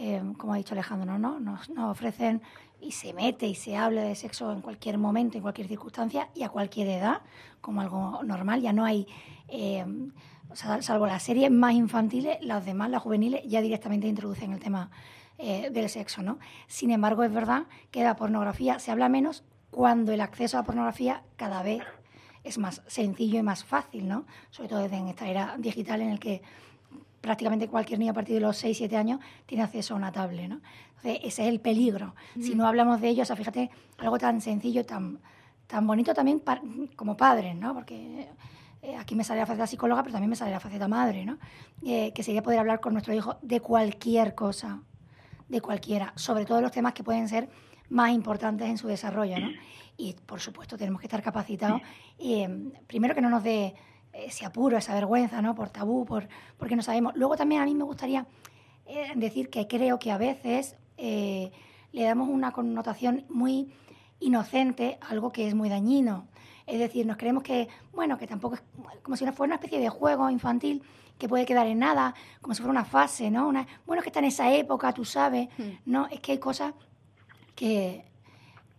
eh, 0.01 0.23
como 0.37 0.55
ha 0.55 0.57
dicho 0.57 0.75
Alejandro, 0.75 1.19
¿no? 1.19 1.41
Nos, 1.41 1.69
nos 1.71 1.91
ofrecen 1.91 2.41
y 2.81 2.93
se 2.93 3.13
mete 3.13 3.49
y 3.49 3.57
se 3.57 3.77
habla 3.77 4.03
de 4.03 4.15
sexo 4.15 4.53
en 4.53 4.61
cualquier 4.61 4.97
momento, 4.97 5.37
en 5.37 5.43
cualquier 5.43 5.67
circunstancia 5.67 6.29
y 6.35 6.45
a 6.45 6.49
cualquier 6.49 6.87
edad, 6.87 7.23
como 7.61 7.81
algo 7.81 8.23
normal. 8.23 8.61
Ya 8.61 8.73
no 8.73 8.85
hay, 8.85 9.09
eh, 9.49 9.85
salvo 10.55 11.07
las 11.07 11.25
series 11.25 11.51
más 11.51 11.75
infantiles, 11.75 12.39
las 12.41 12.65
demás, 12.65 12.91
las 12.91 13.03
juveniles, 13.03 13.43
ya 13.47 13.61
directamente 13.61 14.07
introducen 14.07 14.53
el 14.53 14.61
tema 14.61 14.91
eh, 15.39 15.71
del 15.71 15.89
sexo. 15.89 16.23
¿no? 16.23 16.39
Sin 16.69 16.93
embargo, 16.93 17.25
es 17.25 17.33
verdad 17.33 17.65
que 17.91 18.05
la 18.05 18.15
pornografía 18.15 18.79
se 18.79 18.93
habla 18.93 19.09
menos 19.09 19.43
cuando 19.71 20.13
el 20.13 20.21
acceso 20.21 20.57
a 20.57 20.61
la 20.61 20.67
pornografía 20.67 21.25
cada 21.37 21.63
vez 21.65 21.83
es 22.45 22.57
más 22.57 22.83
sencillo 22.87 23.41
y 23.41 23.43
más 23.43 23.65
fácil, 23.65 24.07
¿no? 24.07 24.27
sobre 24.51 24.69
todo 24.69 24.85
en 24.85 25.09
esta 25.09 25.29
era 25.29 25.57
digital 25.59 26.01
en 26.03 26.11
el 26.11 26.21
que 26.21 26.43
prácticamente 27.21 27.69
cualquier 27.69 27.99
niño 27.99 28.13
a 28.13 28.15
partir 28.15 28.35
de 28.35 28.41
los 28.41 28.57
6, 28.57 28.77
7 28.77 28.97
años 28.97 29.21
tiene 29.47 29.65
acceso 29.65 29.95
a 29.95 29.97
una 29.97 30.13
tablet. 30.13 30.49
¿no? 30.49 30.61
ese 31.05 31.27
es 31.43 31.49
el 31.49 31.61
peligro. 31.61 32.15
Si 32.41 32.55
no 32.55 32.67
hablamos 32.67 33.01
de 33.01 33.09
ello, 33.09 33.23
o 33.23 33.27
sea, 33.27 33.37
fíjate, 33.37 33.71
algo 33.99 34.19
tan 34.19 34.41
sencillo, 34.41 34.85
tan, 34.85 35.21
tan 35.67 35.87
bonito 35.87 36.13
también 36.15 36.43
como 36.97 37.17
padres, 37.17 37.55
¿no? 37.55 37.75
porque 37.75 38.29
eh, 38.83 38.97
aquí 38.97 39.15
me 39.15 39.25
sale 39.25 39.41
la 39.41 39.47
faceta 39.47 39.67
psicóloga, 39.67 40.03
pero 40.03 40.13
también 40.13 40.31
me 40.31 40.37
sale 40.37 40.51
la 40.51 40.61
faceta 40.61 40.87
madre, 40.87 41.25
¿no? 41.25 41.39
Eh, 41.85 42.13
que 42.15 42.23
sería 42.23 42.43
poder 42.43 42.61
hablar 42.61 42.81
con 42.81 42.93
nuestro 42.93 43.13
hijo 43.13 43.37
de 43.43 43.61
cualquier 43.61 44.35
cosa, 44.35 44.83
de 45.49 45.61
cualquiera, 45.61 46.13
sobre 46.17 46.45
todo 46.45 46.61
los 46.61 46.73
temas 46.73 46.93
que 46.93 47.03
pueden 47.03 47.29
ser 47.29 47.49
más 47.89 48.11
importantes 48.11 48.69
en 48.69 48.79
su 48.79 48.87
desarrollo. 48.87 49.39
¿no? 49.41 49.49
Y, 49.97 50.15
por 50.27 50.41
supuesto, 50.41 50.77
tenemos 50.77 51.01
que 51.01 51.07
estar 51.07 51.23
capacitados. 51.23 51.81
eh, 52.19 52.71
primero, 52.87 53.15
que 53.15 53.21
no 53.21 53.31
nos 53.31 53.43
dé 53.43 53.75
ese 54.13 54.45
apuro, 54.45 54.77
esa 54.79 54.95
vergüenza, 54.95 55.43
¿no? 55.43 55.55
Por 55.55 55.71
tabú, 55.71 56.05
por, 56.05 56.29
porque 56.57 56.77
no 56.77 56.83
sabemos. 56.83 57.15
Luego 57.17 57.37
también 57.37 57.63
a 57.63 57.65
mí 57.65 57.75
me 57.75 57.85
gustaría 57.85 58.27
eh, 58.87 59.13
decir 59.15 59.51
que 59.51 59.67
creo 59.67 59.99
que 59.99 60.11
a 60.11 60.19
veces 60.19 60.77
eh, 60.97 61.53
le 61.93 62.03
damos 62.05 62.29
una 62.29 62.53
connotación 62.53 63.25
muy 63.29 63.73
inocente 64.21 64.99
a 65.01 65.09
algo 65.11 65.31
que 65.33 65.47
es 65.47 65.55
muy 65.55 65.69
dañino. 65.69 66.27
Es 66.67 66.79
decir, 66.79 67.07
nos 67.07 67.17
creemos 67.17 67.43
que, 67.43 67.69
bueno, 67.93 68.19
que 68.19 68.27
tampoco 68.27 68.57
es 68.57 68.63
como 69.03 69.17
si 69.17 69.25
no 69.25 69.33
fuera 69.33 69.49
una 69.49 69.55
especie 69.57 69.79
de 69.79 69.89
juego 69.89 70.29
infantil 70.29 70.83
que 71.19 71.29
puede 71.29 71.47
quedar 71.47 71.67
en 71.67 71.79
nada, 71.79 72.15
como 72.41 72.55
si 72.55 72.63
fuera 72.63 72.71
una 72.71 72.85
fase, 72.85 73.31
¿no? 73.31 73.49
Una, 73.49 73.67
bueno, 73.87 74.01
es 74.01 74.05
que 74.05 74.11
está 74.11 74.21
en 74.21 74.27
esa 74.27 74.53
época, 74.53 74.93
tú 74.93 75.05
sabes, 75.05 75.49
hmm. 75.59 75.71
¿no? 75.87 76.07
Es 76.09 76.21
que 76.21 76.33
hay 76.33 76.39
cosas 76.39 76.75
que, 77.55 78.05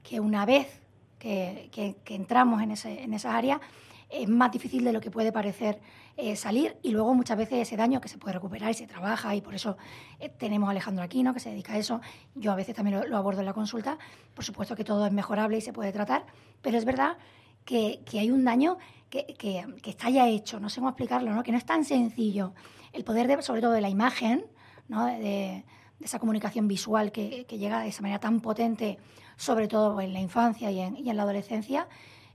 que 0.03 0.19
una 0.19 0.45
vez 0.45 0.81
que, 1.17 1.69
que, 1.71 1.97
que 2.03 2.15
entramos 2.15 2.61
en, 2.61 2.71
ese, 2.71 3.03
en 3.03 3.13
esas 3.13 3.33
áreas, 3.33 3.59
es 4.09 4.27
más 4.27 4.51
difícil 4.51 4.83
de 4.83 4.91
lo 4.91 5.01
que 5.01 5.11
puede 5.11 5.31
parecer 5.31 5.79
eh, 6.17 6.35
salir 6.35 6.77
y 6.81 6.91
luego 6.91 7.13
muchas 7.13 7.37
veces 7.37 7.59
ese 7.59 7.77
daño 7.77 8.01
que 8.01 8.09
se 8.09 8.17
puede 8.17 8.33
recuperar 8.33 8.71
y 8.71 8.73
se 8.73 8.87
trabaja 8.87 9.35
y 9.35 9.41
por 9.41 9.53
eso 9.53 9.77
eh, 10.19 10.29
tenemos 10.29 10.67
a 10.67 10.71
Alejandro 10.71 11.03
Aquino 11.03 11.33
que 11.33 11.39
se 11.39 11.51
dedica 11.51 11.73
a 11.73 11.77
eso. 11.77 12.01
Yo 12.35 12.51
a 12.51 12.55
veces 12.55 12.75
también 12.75 13.01
lo, 13.07 13.17
abordo 13.17 13.41
en 13.41 13.45
la 13.45 13.53
consulta. 13.53 13.97
Por 14.33 14.43
supuesto 14.43 14.75
que 14.75 14.83
todo 14.83 15.05
es 15.05 15.11
mejorable 15.11 15.57
y 15.57 15.61
se 15.61 15.73
puede 15.73 15.91
tratar, 15.91 16.25
pero 16.61 16.77
es 16.77 16.85
verdad 16.85 17.17
que, 17.65 18.01
hay 18.13 18.31
un 18.31 18.43
daño 18.43 18.79
que, 19.09 19.35
que, 19.37 19.89
está 19.89 20.09
ya 20.09 20.27
hecho, 20.27 20.59
no 20.59 20.69
sé 20.69 20.79
cómo 20.79 20.89
explicarlo, 20.89 21.31
¿no? 21.33 21.43
que 21.43 21.51
no 21.51 21.57
es 21.57 21.65
tan 21.65 21.85
sencillo. 21.85 22.53
El 22.93 23.03
poder, 23.03 23.27
de, 23.27 23.41
sobre 23.43 23.61
todo 23.61 23.73
de 23.73 23.81
la 23.81 23.89
imagen, 23.89 24.43
¿no? 24.87 25.05
de, 25.05 25.65
esa 26.01 26.17
comunicación 26.17 26.67
visual 26.67 27.11
que, 27.11 27.45
llega 27.49 27.81
de 27.81 27.89
esa 27.89 28.01
manera 28.01 28.19
tan 28.19 28.39
potente, 28.39 28.97
sobre 29.35 29.67
todo 29.67 30.01
en 30.01 30.13
la 30.13 30.19
infancia 30.19 30.71
y 30.71 30.79
en 30.79 31.17
la 31.17 31.23
adolescencia, 31.23 31.87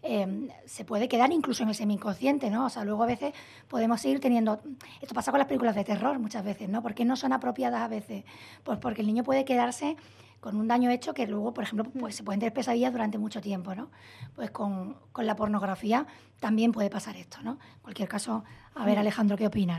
Em, 0.06 0.50
se 0.66 0.84
puede 0.84 1.08
quedar 1.08 1.32
incluso 1.32 1.62
en 1.62 1.70
el 1.70 1.74
semi-inconsciente, 1.74 2.50
¿no? 2.50 2.66
O 2.66 2.68
sea, 2.68 2.84
luego 2.84 3.04
a 3.04 3.06
veces 3.06 3.32
podemos 3.68 4.02
seguir 4.02 4.20
teniendo... 4.20 4.60
Esto 5.00 5.14
pasa 5.14 5.30
con 5.30 5.38
las 5.38 5.48
películas 5.48 5.74
de 5.74 5.82
terror 5.82 6.18
muchas 6.18 6.44
veces, 6.44 6.68
¿no? 6.68 6.82
¿Por 6.82 6.94
qué 6.94 7.06
no 7.06 7.16
son 7.16 7.32
apropiadas 7.32 7.80
a 7.80 7.88
veces? 7.88 8.22
Pues 8.64 8.78
porque 8.78 9.00
el 9.00 9.06
niño 9.06 9.24
puede 9.24 9.46
quedarse 9.46 9.96
con 10.44 10.56
un 10.56 10.68
daño 10.68 10.90
hecho 10.90 11.14
que 11.14 11.26
luego, 11.26 11.54
por 11.54 11.64
ejemplo, 11.64 11.90
pues 11.98 12.16
se 12.16 12.22
pueden 12.22 12.38
tener 12.38 12.52
pesadillas 12.52 12.92
durante 12.92 13.16
mucho 13.16 13.40
tiempo, 13.40 13.74
¿no? 13.74 13.88
Pues 14.36 14.50
con, 14.50 14.98
con 15.10 15.24
la 15.24 15.36
pornografía 15.36 16.06
también 16.38 16.70
puede 16.70 16.90
pasar 16.90 17.16
esto, 17.16 17.38
¿no? 17.42 17.52
En 17.52 17.80
cualquier 17.80 18.06
caso, 18.06 18.44
a 18.74 18.84
ver, 18.84 18.98
Alejandro, 18.98 19.38
¿qué 19.38 19.46
opina? 19.46 19.78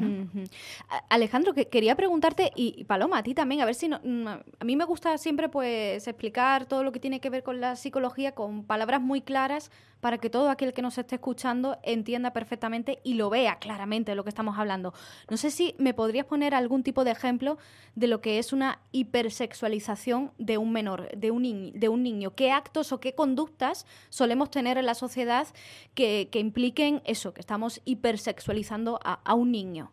Alejandro, 1.10 1.54
que 1.54 1.68
quería 1.68 1.96
preguntarte, 1.96 2.52
y, 2.56 2.84
Paloma, 2.86 3.20
a 3.20 3.24
ti 3.24 3.36
también, 3.36 3.62
a 3.62 3.66
ver 3.66 3.76
si... 3.76 3.88
No, 3.88 4.00
mm, 4.04 4.28
a 4.28 4.66
mí 4.66 4.76
me 4.76 4.86
gusta 4.86 5.20
siempre 5.20 5.50
pues 5.50 6.08
explicar 6.08 6.66
todo 6.66 6.84
lo 6.84 6.92
que 6.92 7.00
tiene 7.00 7.20
que 7.20 7.30
ver 7.30 7.44
con 7.44 7.62
la 7.62 7.76
psicología 7.76 8.32
con 8.32 8.64
palabras 8.64 9.02
muy 9.02 9.22
claras 9.22 9.70
para 10.00 10.18
que 10.18 10.30
todo 10.30 10.50
aquel 10.50 10.74
que 10.74 10.82
nos 10.82 10.98
esté 10.98 11.16
escuchando 11.16 11.78
entienda 11.84 12.32
perfectamente 12.32 13.00
y 13.04 13.16
lo 13.16 13.30
vea 13.30 13.58
claramente 13.60 14.12
de 14.12 14.16
lo 14.16 14.24
que 14.24 14.30
estamos 14.30 14.58
hablando. 14.58 14.94
No 15.30 15.38
sé 15.38 15.52
si 15.52 15.76
me 15.78 15.94
podrías 15.94 16.26
poner 16.26 16.54
algún 16.54 16.84
tipo 16.84 17.04
de 17.04 17.12
ejemplo 17.12 17.58
de 17.96 18.08
lo 18.08 18.22
que 18.22 18.40
es 18.40 18.54
una 18.54 18.80
hipersexualización 18.92 20.32
de 20.38 20.55
un 20.58 20.72
menor, 20.72 21.10
de 21.16 21.32
un, 21.32 21.72
de 21.74 21.90
un 21.90 22.04
niño. 22.04 22.36
¿Qué 22.36 22.52
actos 22.52 22.92
o 22.92 23.00
qué 23.00 23.14
conductas 23.14 23.86
solemos 24.10 24.50
tener 24.50 24.78
en 24.78 24.86
la 24.86 24.96
sociedad 24.96 25.48
que, 25.94 26.30
que 26.32 26.40
impliquen 26.40 27.02
eso, 27.06 27.34
que 27.34 27.42
estamos 27.42 27.82
hipersexualizando 27.86 29.00
a, 29.04 29.14
a 29.24 29.34
un 29.34 29.52
niño. 29.52 29.92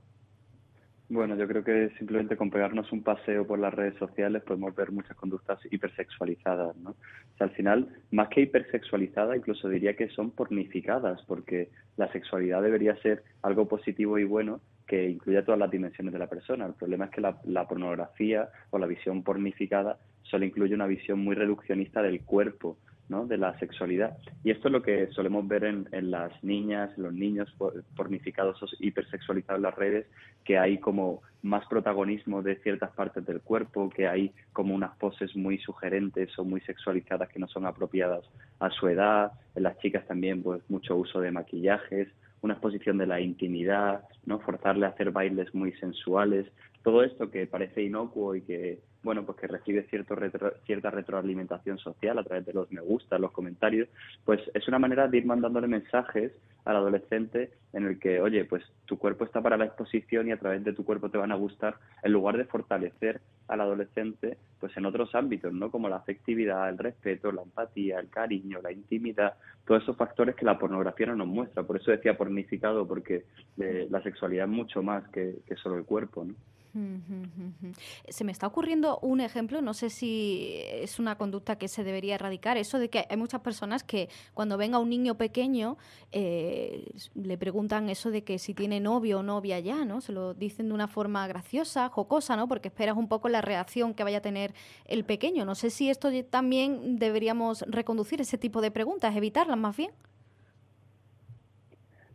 Bueno, 1.12 1.36
yo 1.36 1.46
creo 1.46 1.62
que 1.62 1.90
simplemente 1.98 2.38
con 2.38 2.48
pegarnos 2.48 2.90
un 2.90 3.02
paseo 3.02 3.46
por 3.46 3.58
las 3.58 3.74
redes 3.74 3.94
sociales 3.98 4.42
podemos 4.44 4.74
ver 4.74 4.92
muchas 4.92 5.14
conductas 5.14 5.58
hipersexualizadas, 5.70 6.74
¿no? 6.76 6.92
O 6.92 7.36
sea, 7.36 7.48
al 7.48 7.50
final, 7.50 7.86
más 8.12 8.28
que 8.28 8.40
hipersexualizadas, 8.40 9.36
incluso 9.36 9.68
diría 9.68 9.94
que 9.94 10.08
son 10.08 10.30
pornificadas, 10.30 11.20
porque 11.26 11.68
la 11.98 12.10
sexualidad 12.12 12.62
debería 12.62 12.96
ser 13.02 13.24
algo 13.42 13.68
positivo 13.68 14.18
y 14.18 14.24
bueno 14.24 14.62
que 14.86 15.10
incluya 15.10 15.44
todas 15.44 15.58
las 15.58 15.70
dimensiones 15.70 16.14
de 16.14 16.18
la 16.18 16.30
persona. 16.30 16.64
El 16.64 16.72
problema 16.72 17.04
es 17.04 17.10
que 17.10 17.20
la, 17.20 17.38
la 17.44 17.68
pornografía 17.68 18.48
o 18.70 18.78
la 18.78 18.86
visión 18.86 19.22
pornificada 19.22 19.98
solo 20.22 20.46
incluye 20.46 20.74
una 20.74 20.86
visión 20.86 21.18
muy 21.18 21.34
reduccionista 21.34 22.00
del 22.00 22.22
cuerpo, 22.22 22.78
de 23.20 23.36
la 23.36 23.58
sexualidad. 23.58 24.16
Y 24.42 24.50
esto 24.50 24.68
es 24.68 24.72
lo 24.72 24.82
que 24.82 25.08
solemos 25.08 25.46
ver 25.46 25.64
en, 25.64 26.10
las 26.10 26.32
niñas, 26.42 26.90
en 26.96 27.02
los 27.04 27.12
niños 27.12 27.54
pornificados 27.94 28.62
o 28.62 28.66
hipersexualizados 28.80 29.58
en 29.58 29.62
las 29.62 29.74
redes, 29.74 30.06
que 30.44 30.58
hay 30.58 30.78
como 30.78 31.20
más 31.42 31.66
protagonismo 31.66 32.42
de 32.42 32.56
ciertas 32.56 32.90
partes 32.92 33.24
del 33.26 33.40
cuerpo, 33.42 33.90
que 33.90 34.08
hay 34.08 34.32
como 34.52 34.74
unas 34.74 34.96
poses 34.96 35.36
muy 35.36 35.58
sugerentes 35.58 36.36
o 36.38 36.44
muy 36.44 36.60
sexualizadas 36.62 37.28
que 37.28 37.38
no 37.38 37.48
son 37.48 37.66
apropiadas 37.66 38.24
a 38.60 38.70
su 38.70 38.88
edad. 38.88 39.32
En 39.54 39.64
las 39.64 39.78
chicas 39.78 40.06
también, 40.06 40.42
pues 40.42 40.62
mucho 40.70 40.96
uso 40.96 41.20
de 41.20 41.30
maquillajes, 41.30 42.08
una 42.40 42.54
exposición 42.54 42.96
de 42.98 43.06
la 43.06 43.20
intimidad, 43.20 44.04
¿no? 44.24 44.40
Forzarle 44.40 44.86
a 44.86 44.90
hacer 44.90 45.10
bailes 45.10 45.54
muy 45.54 45.72
sensuales. 45.74 46.46
Todo 46.82 47.04
esto 47.04 47.30
que 47.30 47.46
parece 47.46 47.82
inocuo 47.82 48.34
y 48.34 48.42
que 48.42 48.80
bueno, 49.02 49.24
pues 49.24 49.38
que 49.38 49.46
recibe 49.46 49.82
cierto 49.84 50.16
cierta 50.64 50.90
retroalimentación 50.90 51.78
social 51.78 52.18
a 52.18 52.24
través 52.24 52.46
de 52.46 52.52
los 52.52 52.70
me 52.70 52.80
gusta, 52.80 53.18
los 53.18 53.32
comentarios, 53.32 53.88
pues 54.24 54.40
es 54.54 54.68
una 54.68 54.78
manera 54.78 55.08
de 55.08 55.18
ir 55.18 55.26
mandándole 55.26 55.66
mensajes 55.66 56.32
al 56.64 56.76
adolescente 56.76 57.50
en 57.72 57.86
el 57.86 57.98
que, 57.98 58.20
oye, 58.20 58.44
pues 58.44 58.62
tu 58.86 58.98
cuerpo 58.98 59.24
está 59.24 59.40
para 59.40 59.56
la 59.56 59.64
exposición 59.64 60.28
y 60.28 60.32
a 60.32 60.38
través 60.38 60.62
de 60.62 60.72
tu 60.72 60.84
cuerpo 60.84 61.10
te 61.10 61.18
van 61.18 61.32
a 61.32 61.36
gustar, 61.36 61.76
en 62.02 62.12
lugar 62.12 62.36
de 62.36 62.44
fortalecer 62.44 63.20
al 63.48 63.60
adolescente, 63.60 64.38
pues 64.60 64.76
en 64.76 64.86
otros 64.86 65.14
ámbitos, 65.14 65.52
¿no? 65.52 65.70
Como 65.70 65.88
la 65.88 65.96
afectividad, 65.96 66.68
el 66.68 66.78
respeto, 66.78 67.32
la 67.32 67.42
empatía, 67.42 67.98
el 67.98 68.08
cariño, 68.08 68.60
la 68.62 68.70
intimidad, 68.70 69.34
todos 69.66 69.82
esos 69.82 69.96
factores 69.96 70.36
que 70.36 70.44
la 70.44 70.58
pornografía 70.58 71.06
no 71.06 71.16
nos 71.16 71.26
muestra. 71.26 71.64
Por 71.64 71.76
eso 71.76 71.90
decía 71.90 72.16
pornificado, 72.16 72.86
porque 72.86 73.24
eh, 73.58 73.88
la 73.90 74.02
sexualidad 74.02 74.46
es 74.46 74.52
mucho 74.52 74.82
más 74.82 75.08
que, 75.08 75.38
que 75.46 75.56
solo 75.56 75.76
el 75.76 75.84
cuerpo, 75.84 76.24
¿no? 76.24 76.34
Se 78.08 78.24
me 78.24 78.32
está 78.32 78.46
ocurriendo 78.46 78.98
un 79.00 79.20
ejemplo, 79.20 79.60
no 79.60 79.74
sé 79.74 79.90
si 79.90 80.60
es 80.70 80.98
una 80.98 81.16
conducta 81.16 81.56
que 81.56 81.68
se 81.68 81.84
debería 81.84 82.14
erradicar, 82.14 82.56
eso 82.56 82.78
de 82.78 82.88
que 82.88 83.06
hay 83.08 83.16
muchas 83.16 83.40
personas 83.40 83.84
que 83.84 84.08
cuando 84.32 84.56
ven 84.56 84.74
a 84.74 84.78
un 84.78 84.88
niño 84.88 85.16
pequeño 85.16 85.76
eh, 86.12 86.90
le 87.14 87.36
preguntan 87.36 87.90
eso 87.90 88.10
de 88.10 88.24
que 88.24 88.38
si 88.38 88.54
tiene 88.54 88.80
novio 88.80 89.18
o 89.18 89.22
novia 89.22 89.60
ya, 89.60 89.84
¿no? 89.84 90.00
Se 90.00 90.12
lo 90.12 90.32
dicen 90.32 90.68
de 90.68 90.74
una 90.74 90.88
forma 90.88 91.26
graciosa, 91.26 91.88
jocosa, 91.90 92.36
¿no? 92.36 92.48
Porque 92.48 92.68
esperas 92.68 92.96
un 92.96 93.08
poco 93.08 93.28
la 93.28 93.42
reacción 93.42 93.92
que 93.92 94.04
vaya 94.04 94.18
a 94.18 94.22
tener 94.22 94.54
el 94.86 95.04
pequeño. 95.04 95.44
No 95.44 95.54
sé 95.54 95.70
si 95.70 95.90
esto 95.90 96.10
también 96.30 96.98
deberíamos 96.98 97.62
reconducir 97.68 98.20
ese 98.20 98.38
tipo 98.38 98.60
de 98.60 98.70
preguntas, 98.70 99.14
evitarlas 99.14 99.58
más 99.58 99.76
bien. 99.76 99.90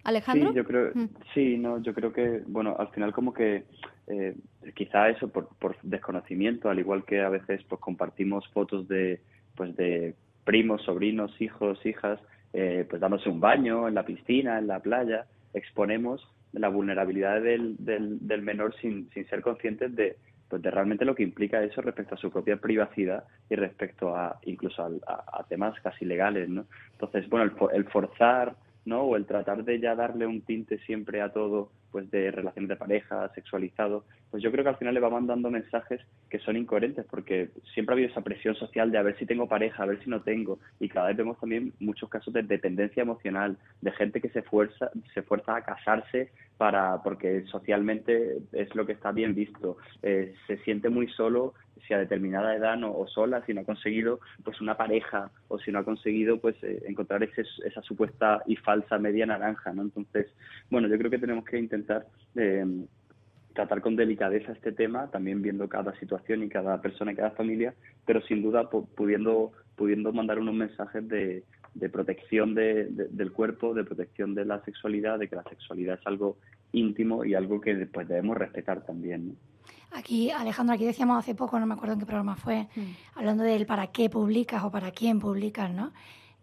Alejandro. 0.03 0.51
Sí, 0.51 0.55
yo 0.55 0.63
creo, 0.63 0.91
mm. 0.93 1.09
sí, 1.33 1.57
no, 1.57 1.81
yo 1.81 1.93
creo 1.93 2.13
que, 2.13 2.41
bueno, 2.47 2.75
al 2.79 2.87
final 2.89 3.11
como 3.11 3.33
que 3.33 3.65
eh, 4.07 4.35
quizá 4.73 5.09
eso 5.09 5.27
por, 5.29 5.49
por, 5.57 5.75
desconocimiento, 5.83 6.69
al 6.69 6.79
igual 6.79 7.03
que 7.05 7.21
a 7.21 7.29
veces 7.29 7.61
pues 7.67 7.81
compartimos 7.81 8.47
fotos 8.49 8.87
de, 8.87 9.19
pues 9.55 9.75
de 9.75 10.15
primos, 10.45 10.83
sobrinos, 10.83 11.39
hijos, 11.41 11.85
hijas, 11.85 12.19
eh, 12.53 12.85
pues 12.89 13.01
dándose 13.01 13.29
un 13.29 13.39
baño 13.39 13.87
en 13.87 13.95
la 13.95 14.05
piscina, 14.05 14.59
en 14.59 14.67
la 14.67 14.79
playa, 14.79 15.25
exponemos 15.53 16.25
la 16.53 16.69
vulnerabilidad 16.69 17.41
del, 17.41 17.75
del, 17.79 18.25
del 18.25 18.41
menor 18.41 18.73
sin, 18.79 19.09
sin 19.09 19.27
ser 19.27 19.41
conscientes 19.41 19.93
de, 19.95 20.15
pues 20.47 20.61
de 20.61 20.71
realmente 20.71 21.03
lo 21.03 21.13
que 21.13 21.23
implica 21.23 21.61
eso 21.61 21.81
respecto 21.81 22.15
a 22.15 22.17
su 22.17 22.31
propia 22.31 22.57
privacidad 22.57 23.25
y 23.49 23.55
respecto 23.55 24.15
a 24.15 24.39
incluso 24.43 24.83
a, 25.05 25.45
temas 25.49 25.79
casi 25.81 26.05
legales, 26.05 26.47
¿no? 26.47 26.65
Entonces, 26.93 27.29
bueno, 27.29 27.51
el 27.73 27.85
forzar 27.85 28.55
¿no? 28.88 29.01
O 29.01 29.15
el 29.17 29.25
tratar 29.25 29.63
de 29.65 29.79
ya 29.79 29.96
darle 29.96 30.25
un 30.25 30.41
tinte 30.41 30.79
siempre 30.79 31.22
a 31.22 31.32
todo, 31.32 31.70
pues 31.91 32.10
de 32.10 32.32
relaciones 32.32 32.70
de 32.70 32.75
pareja, 32.77 33.29
sexualizado, 33.36 34.06
pues 34.31 34.43
yo 34.43 34.51
creo 34.51 34.63
que 34.63 34.69
al 34.69 34.77
final 34.77 34.93
le 34.93 35.00
va 35.00 35.10
mandando 35.10 35.50
mensajes 35.50 36.01
que 36.29 36.39
son 36.39 36.57
incoherentes, 36.57 37.05
porque 37.10 37.50
siempre 37.74 37.93
ha 37.93 37.96
habido 37.96 38.10
esa 38.10 38.22
presión 38.22 38.55
social 38.55 38.91
de 38.91 38.98
a 38.98 39.03
ver 39.03 39.17
si 39.17 39.25
tengo 39.25 39.48
pareja, 39.48 39.84
a 39.84 39.88
ver 39.88 40.03
si 40.03 40.10
no 40.10 40.22
tengo, 40.22 40.60
y 40.79 40.89
cada 40.89 41.07
vez 41.07 41.17
vemos 41.17 41.39
también 41.39 41.74
muchos 41.79 42.10
casos 42.10 42.34
de 42.34 42.43
dependencia 42.43 43.03
emocional, 43.03 43.57
de 43.81 43.91
gente 43.91 44.22
que 44.22 44.29
se 44.29 44.41
fuerza, 44.41 44.91
se 45.13 45.22
fuerza 45.22 45.55
a 45.55 45.62
casarse 45.63 46.31
para, 46.57 47.01
porque 47.03 47.46
socialmente 47.46 48.38
es 48.51 48.74
lo 48.75 48.86
que 48.86 48.93
está 48.93 49.12
bien 49.12 49.36
visto, 49.36 49.77
eh, 50.01 50.34
se 50.48 50.57
siente 50.60 50.89
muy 50.89 51.07
solo 51.10 51.53
si 51.88 51.93
a 51.93 52.00
determinada 52.00 52.55
edad 52.55 52.75
no, 52.75 52.91
o 52.91 53.07
sola, 53.07 53.43
si 53.46 53.53
no 53.53 53.62
ha 53.62 53.65
conseguido 53.65 54.19
pues 54.43 54.60
una 54.62 54.75
pareja 54.75 55.31
o 55.48 55.60
si 55.60 55.72
no 55.72 55.79
ha 55.79 55.84
conseguido 55.84 56.39
pues 56.39 56.55
eh, 56.63 56.84
encontrar 56.88 57.24
ese, 57.24 57.43
esa 57.65 57.81
supuesta 57.81 58.41
y 58.46 58.55
falsa 58.57 58.98
media 58.98 59.25
naranja, 59.25 59.72
¿no? 59.74 59.84
Entonces, 59.84 60.27
bueno, 60.69 60.88
yo 60.88 60.98
creo 60.98 61.12
que 61.12 61.19
tenemos 61.19 61.46
que 61.46 61.57
intentar 61.57 62.05
eh, 62.36 62.65
tratar 63.57 63.81
con 63.81 63.95
delicadeza 63.95 64.51
este 64.51 64.71
tema, 64.71 65.07
también 65.07 65.41
viendo 65.41 65.67
cada 65.67 65.91
situación 65.99 66.43
y 66.43 66.47
cada 66.47 66.79
persona 66.79 67.11
y 67.11 67.15
cada 67.15 67.31
familia, 67.31 67.73
pero 68.05 68.21
sin 68.21 68.43
duda 68.43 68.69
pudiendo, 68.69 69.51
pudiendo 69.75 70.13
mandar 70.13 70.37
unos 70.37 70.53
mensajes 70.53 71.07
de, 71.07 71.43
de 71.73 71.89
protección 71.89 72.53
de, 72.53 72.85
del 72.85 73.31
cuerpo, 73.31 73.73
de 73.73 73.83
protección 73.83 74.35
de 74.35 74.45
la 74.45 74.63
sexualidad, 74.63 75.17
de 75.17 75.27
que 75.27 75.37
la 75.37 75.43
sexualidad 75.43 75.97
es 75.99 76.05
algo 76.05 76.37
íntimo 76.71 77.25
y 77.25 77.33
algo 77.33 77.59
que 77.59 77.73
pues, 77.87 78.07
debemos 78.07 78.37
respetar 78.37 78.85
también. 78.85 79.29
¿no? 79.29 79.33
Aquí, 79.97 80.29
Alejandro, 80.29 80.75
aquí 80.75 80.85
decíamos 80.85 81.17
hace 81.17 81.33
poco, 81.33 81.59
no 81.59 81.65
me 81.65 81.73
acuerdo 81.73 81.93
en 81.93 81.99
qué 81.99 82.05
programa 82.05 82.35
fue, 82.35 82.67
mm. 82.75 82.81
hablando 83.15 83.43
del 83.43 83.65
para 83.65 83.87
qué 83.87 84.07
publicas 84.07 84.63
o 84.65 84.69
para 84.69 84.91
quién 84.91 85.19
publicas, 85.19 85.71
¿no? 85.73 85.93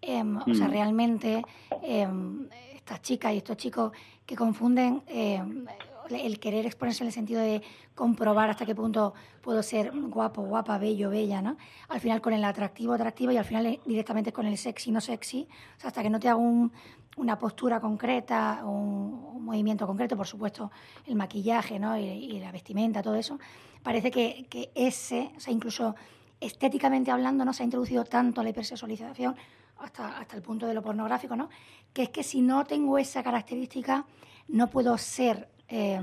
Em, 0.02 0.36
o 0.36 0.52
sea, 0.52 0.66
mm. 0.66 0.70
realmente 0.72 1.42
em, 1.84 2.48
estas 2.74 3.02
chicas 3.02 3.32
y 3.32 3.36
estos 3.36 3.56
chicos 3.56 3.92
que 4.26 4.34
confunden 4.34 5.02
em, 5.06 5.64
el 6.10 6.38
querer 6.38 6.66
exponerse 6.66 7.02
en 7.02 7.08
el 7.08 7.12
sentido 7.12 7.40
de 7.40 7.62
comprobar 7.94 8.50
hasta 8.50 8.66
qué 8.66 8.74
punto 8.74 9.14
puedo 9.40 9.62
ser 9.62 9.92
guapo, 9.94 10.42
guapa, 10.42 10.78
bello, 10.78 11.10
bella, 11.10 11.42
¿no? 11.42 11.56
Al 11.88 12.00
final 12.00 12.20
con 12.20 12.32
el 12.32 12.44
atractivo, 12.44 12.92
atractiva 12.92 13.32
y 13.32 13.36
al 13.36 13.44
final 13.44 13.80
directamente 13.84 14.32
con 14.32 14.46
el 14.46 14.58
sexy, 14.58 14.90
no 14.90 15.00
sexy. 15.00 15.48
O 15.76 15.80
sea, 15.80 15.88
hasta 15.88 16.02
que 16.02 16.10
no 16.10 16.20
te 16.20 16.28
hago 16.28 16.40
un, 16.40 16.72
una 17.16 17.38
postura 17.38 17.80
concreta, 17.80 18.62
un, 18.64 19.30
un, 19.34 19.44
movimiento 19.44 19.86
concreto, 19.86 20.16
por 20.16 20.26
supuesto, 20.26 20.70
el 21.06 21.14
maquillaje 21.14 21.78
¿no? 21.78 21.96
y, 21.96 22.38
la 22.40 22.50
vestimenta, 22.50 23.02
todo 23.02 23.14
eso, 23.14 23.38
parece 23.82 24.10
que, 24.10 24.46
que, 24.48 24.70
ese, 24.74 25.30
o 25.36 25.40
sea, 25.40 25.52
incluso 25.52 25.94
estéticamente 26.40 27.10
hablando, 27.10 27.44
no 27.44 27.52
se 27.52 27.62
ha 27.62 27.64
introducido 27.64 28.04
tanto 28.04 28.42
la 28.42 28.50
hipersexualización. 28.50 29.36
hasta, 29.78 30.18
hasta 30.18 30.36
el 30.36 30.42
punto 30.42 30.66
de 30.66 30.74
lo 30.74 30.82
pornográfico, 30.82 31.36
¿no? 31.36 31.48
Que 31.92 32.04
es 32.04 32.08
que 32.10 32.22
si 32.22 32.40
no 32.42 32.64
tengo 32.64 32.98
esa 32.98 33.22
característica, 33.22 34.04
no 34.48 34.68
puedo 34.68 34.96
ser 34.98 35.48
eh, 35.68 36.00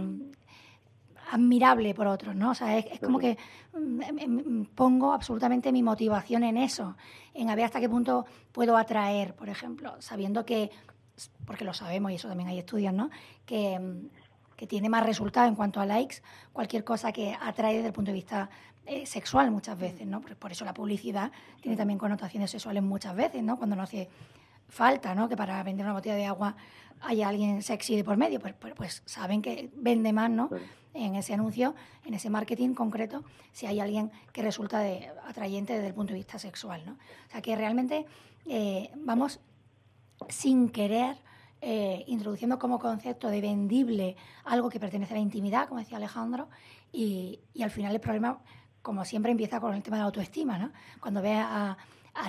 admirable 1.31 1.93
por 1.93 2.07
otros, 2.07 2.35
¿no? 2.35 2.51
O 2.51 2.55
sea, 2.55 2.77
es, 2.77 2.99
como 2.99 3.19
que 3.19 3.37
mm, 3.73 4.63
pongo 4.75 5.13
absolutamente 5.13 5.71
mi 5.71 5.81
motivación 5.81 6.43
en 6.43 6.57
eso, 6.57 6.95
en 7.33 7.49
a 7.49 7.55
ver 7.55 7.65
hasta 7.65 7.79
qué 7.79 7.89
punto 7.89 8.25
puedo 8.51 8.75
atraer, 8.77 9.33
por 9.33 9.49
ejemplo, 9.49 9.95
sabiendo 9.99 10.45
que, 10.45 10.71
porque 11.45 11.63
lo 11.63 11.73
sabemos 11.73 12.11
y 12.11 12.15
eso 12.15 12.27
también 12.27 12.49
hay 12.49 12.59
estudios, 12.59 12.93
¿no? 12.93 13.09
Que, 13.45 13.79
que 14.57 14.67
tiene 14.67 14.89
más 14.89 15.03
resultado 15.03 15.47
en 15.47 15.55
cuanto 15.55 15.79
a 15.79 15.87
likes 15.87 16.17
cualquier 16.53 16.83
cosa 16.83 17.11
que 17.11 17.35
atrae 17.41 17.75
desde 17.75 17.87
el 17.87 17.93
punto 17.93 18.11
de 18.11 18.15
vista 18.15 18.49
eh, 18.85 19.05
sexual 19.05 19.51
muchas 19.51 19.77
veces, 19.77 20.05
¿no? 20.05 20.21
Por, 20.21 20.51
eso 20.51 20.65
la 20.65 20.73
publicidad 20.73 21.31
tiene 21.61 21.77
también 21.77 21.97
connotaciones 21.97 22.51
sexuales 22.51 22.83
muchas 22.83 23.15
veces, 23.15 23.41
¿no? 23.41 23.57
Cuando 23.57 23.75
no 23.75 23.83
hace 23.83 24.09
falta, 24.71 25.13
¿no? 25.13 25.29
Que 25.29 25.37
para 25.37 25.61
vender 25.63 25.85
una 25.85 25.93
botella 25.93 26.15
de 26.15 26.25
agua 26.25 26.55
haya 27.01 27.27
alguien 27.27 27.61
sexy 27.61 27.95
de 27.95 28.03
por 28.03 28.17
medio, 28.17 28.39
pues, 28.39 28.53
pues, 28.53 28.73
pues 28.73 29.03
saben 29.05 29.41
que 29.41 29.69
vende 29.75 30.13
más, 30.13 30.29
¿no? 30.29 30.49
En 30.93 31.15
ese 31.15 31.33
anuncio, 31.33 31.75
en 32.05 32.13
ese 32.13 32.29
marketing 32.29 32.73
concreto, 32.73 33.23
si 33.51 33.65
hay 33.65 33.79
alguien 33.79 34.11
que 34.31 34.41
resulta 34.41 34.79
de, 34.79 35.09
atrayente 35.27 35.73
desde 35.73 35.87
el 35.87 35.93
punto 35.93 36.13
de 36.13 36.19
vista 36.19 36.39
sexual, 36.39 36.83
¿no? 36.85 36.93
O 36.93 37.31
sea 37.31 37.41
que 37.41 37.55
realmente 37.55 38.05
eh, 38.45 38.89
vamos 38.95 39.39
sin 40.29 40.69
querer 40.69 41.17
eh, 41.61 42.03
introduciendo 42.07 42.57
como 42.57 42.79
concepto 42.79 43.29
de 43.29 43.41
vendible 43.41 44.15
algo 44.45 44.69
que 44.69 44.79
pertenece 44.79 45.13
a 45.13 45.17
la 45.17 45.21
intimidad, 45.21 45.67
como 45.67 45.79
decía 45.79 45.97
Alejandro, 45.97 46.49
y, 46.91 47.39
y 47.53 47.63
al 47.63 47.71
final 47.71 47.93
el 47.93 48.01
problema 48.01 48.39
como 48.81 49.05
siempre 49.05 49.31
empieza 49.31 49.59
con 49.59 49.73
el 49.73 49.83
tema 49.83 49.97
de 49.97 50.01
la 50.01 50.05
autoestima, 50.05 50.57
¿no? 50.57 50.71
Cuando 50.99 51.21
ves 51.21 51.39
a, 51.39 51.77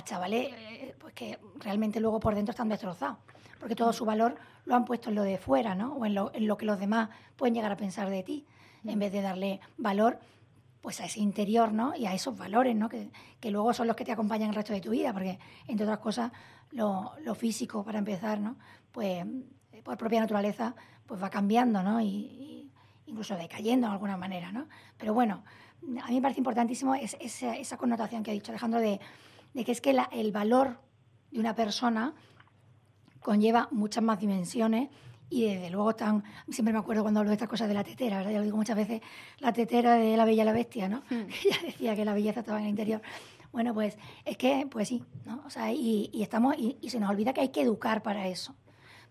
chavales 0.03 0.53
eh, 0.53 0.95
pues 0.99 1.13
que 1.13 1.39
realmente 1.59 1.99
luego 1.99 2.19
por 2.19 2.35
dentro 2.35 2.51
están 2.51 2.69
destrozados, 2.69 3.17
porque 3.59 3.75
todo 3.75 3.93
su 3.93 4.05
valor 4.05 4.35
lo 4.65 4.75
han 4.75 4.85
puesto 4.85 5.09
en 5.09 5.15
lo 5.15 5.23
de 5.23 5.37
fuera, 5.37 5.75
¿no? 5.75 5.93
O 5.93 6.05
en 6.05 6.15
lo, 6.15 6.31
en 6.33 6.47
lo 6.47 6.57
que 6.57 6.65
los 6.65 6.79
demás 6.79 7.09
pueden 7.35 7.53
llegar 7.53 7.71
a 7.71 7.77
pensar 7.77 8.09
de 8.09 8.23
ti, 8.23 8.45
en 8.85 8.99
vez 8.99 9.11
de 9.11 9.21
darle 9.21 9.59
valor 9.77 10.19
pues 10.81 10.99
a 10.99 11.05
ese 11.05 11.21
interior, 11.21 11.71
¿no? 11.71 11.95
Y 11.95 12.05
a 12.05 12.13
esos 12.13 12.37
valores, 12.37 12.75
¿no? 12.75 12.89
Que, 12.89 13.09
que, 13.39 13.51
luego 13.51 13.73
son 13.73 13.87
los 13.87 13.95
que 13.95 14.03
te 14.03 14.11
acompañan 14.11 14.49
el 14.49 14.55
resto 14.55 14.73
de 14.73 14.81
tu 14.81 14.89
vida, 14.89 15.13
porque 15.13 15.39
entre 15.67 15.85
otras 15.85 15.99
cosas 15.99 16.31
lo, 16.71 17.13
lo 17.21 17.35
físico, 17.35 17.83
para 17.83 17.99
empezar, 17.99 18.39
¿no? 18.39 18.57
Pues 18.91 19.25
por 19.83 19.97
propia 19.97 20.19
naturaleza, 20.19 20.75
pues 21.05 21.21
va 21.21 21.29
cambiando, 21.29 21.83
¿no? 21.83 22.01
Y, 22.01 22.05
y 22.05 22.71
incluso 23.05 23.35
decayendo 23.35 23.87
de 23.87 23.93
alguna 23.93 24.17
manera, 24.17 24.51
¿no? 24.51 24.67
Pero 24.97 25.13
bueno, 25.13 25.43
a 26.03 26.07
mí 26.07 26.15
me 26.15 26.21
parece 26.21 26.39
importantísimo 26.39 26.95
esa, 26.95 27.77
connotación 27.77 28.23
que 28.23 28.31
ha 28.31 28.33
dicho 28.33 28.51
Alejandro 28.51 28.79
de, 28.79 28.99
que 29.53 29.71
es 29.71 29.81
que 29.81 29.95
el 30.11 30.31
valor 30.31 30.79
de 31.31 31.39
una 31.39 31.55
persona 31.55 32.13
conlleva 33.19 33.67
muchas 33.71 34.03
más 34.03 34.19
dimensiones 34.19 34.89
y 35.29 35.45
desde 35.45 35.69
luego 35.71 35.91
están, 35.91 36.23
siempre 36.49 36.73
me 36.73 36.79
acuerdo 36.79 37.01
cuando 37.01 37.19
hablo 37.19 37.29
de 37.29 37.35
estas 37.35 37.49
cosas 37.49 37.67
de 37.67 37.73
la 37.73 37.83
tetera, 37.83 38.17
¿verdad? 38.17 38.31
yo 38.31 38.37
lo 38.37 38.43
digo 38.43 38.57
muchas 38.57 38.75
veces, 38.75 39.01
la 39.39 39.51
tetera 39.51 39.95
de 39.95 40.15
la 40.15 40.25
bella 40.25 40.43
y 40.43 40.45
la 40.45 40.53
bestia, 40.53 40.87
¿no? 40.87 41.01
Hmm. 41.09 41.27
Ella 41.43 41.57
decía 41.65 41.95
que 41.95 42.05
la 42.05 42.13
belleza 42.13 42.41
estaba 42.41 42.59
en 42.59 42.65
el 42.65 42.69
interior. 42.69 43.01
Bueno, 43.51 43.73
pues 43.73 43.97
es 44.25 44.37
que, 44.37 44.67
pues 44.69 44.87
sí, 44.87 45.03
¿no? 45.25 45.41
O 45.45 45.49
sea, 45.49 45.71
y, 45.71 46.09
estamos, 46.21 46.55
y, 46.57 46.77
y 46.81 46.89
se 46.89 46.99
nos 46.99 47.09
olvida 47.09 47.33
que 47.33 47.41
hay 47.41 47.49
que 47.49 47.61
educar 47.61 48.03
para 48.03 48.27
eso. 48.27 48.55